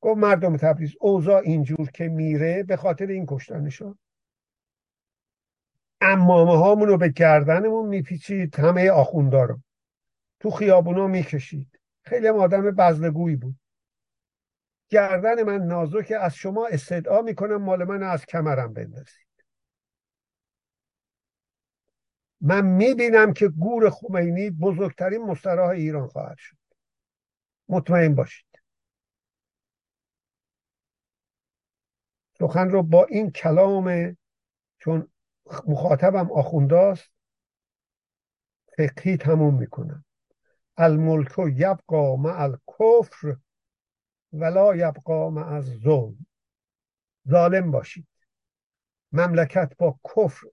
[0.01, 3.97] گفت مردم تبریز اوضاع اینجور که میره به خاطر این کشتنشان
[6.03, 9.59] امامه هامون رو به گردنمون میپیچید همه آخوندا رو.
[10.39, 11.79] تو خیابونا می‌کشید.
[12.01, 13.55] خیلی هم آدم بزلگویی بود.
[14.89, 19.27] گردن من نازک از شما استدعا می‌کنم مال من از کمرم بندازید.
[22.41, 26.57] من می‌بینم که گور خمینی بزرگترین مستراح ایران خواهد شد.
[27.69, 28.45] مطمئن باشید.
[32.39, 34.17] سخن رو با این کلام
[34.79, 35.12] چون
[35.67, 37.11] مخاطبم آخونداست.
[38.77, 40.05] فقهی تموم می‌کنم.
[40.77, 43.35] الملک یبقا مع الکفر
[44.33, 46.25] ولا یبقا مع ظلم
[47.29, 48.07] ظالم باشید.
[49.11, 50.47] مملکت با کفر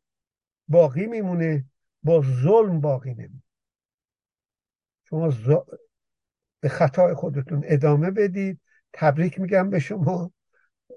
[0.69, 1.65] باقی میمونه
[2.03, 3.43] با ظلم باقی نمونه
[5.05, 5.33] شما
[6.61, 8.61] به خطای خودتون ادامه بدید.
[8.93, 10.33] تبریک میگم به شما.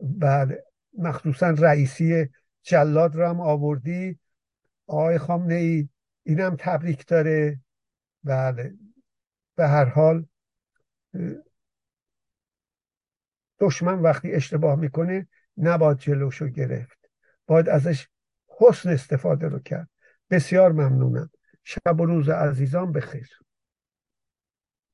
[0.02, 0.66] بله
[0.98, 2.30] مخصوصا رئیسی
[2.64, 4.20] جلاد رو هم آوردی.
[4.88, 5.90] آقای خامنه ای
[6.24, 7.60] اینم تبریک داره.
[8.24, 8.74] بله.
[9.56, 10.26] به هر حال
[13.60, 17.10] دشمن وقتی اشتباه می‌کنه نباید جلوشو گرفت.
[17.46, 18.08] باید ازش
[18.48, 19.90] حسن استفاده رو کرد.
[20.30, 21.30] بسیار ممنونم.
[21.64, 23.30] شب و روز عزیزان بخیر.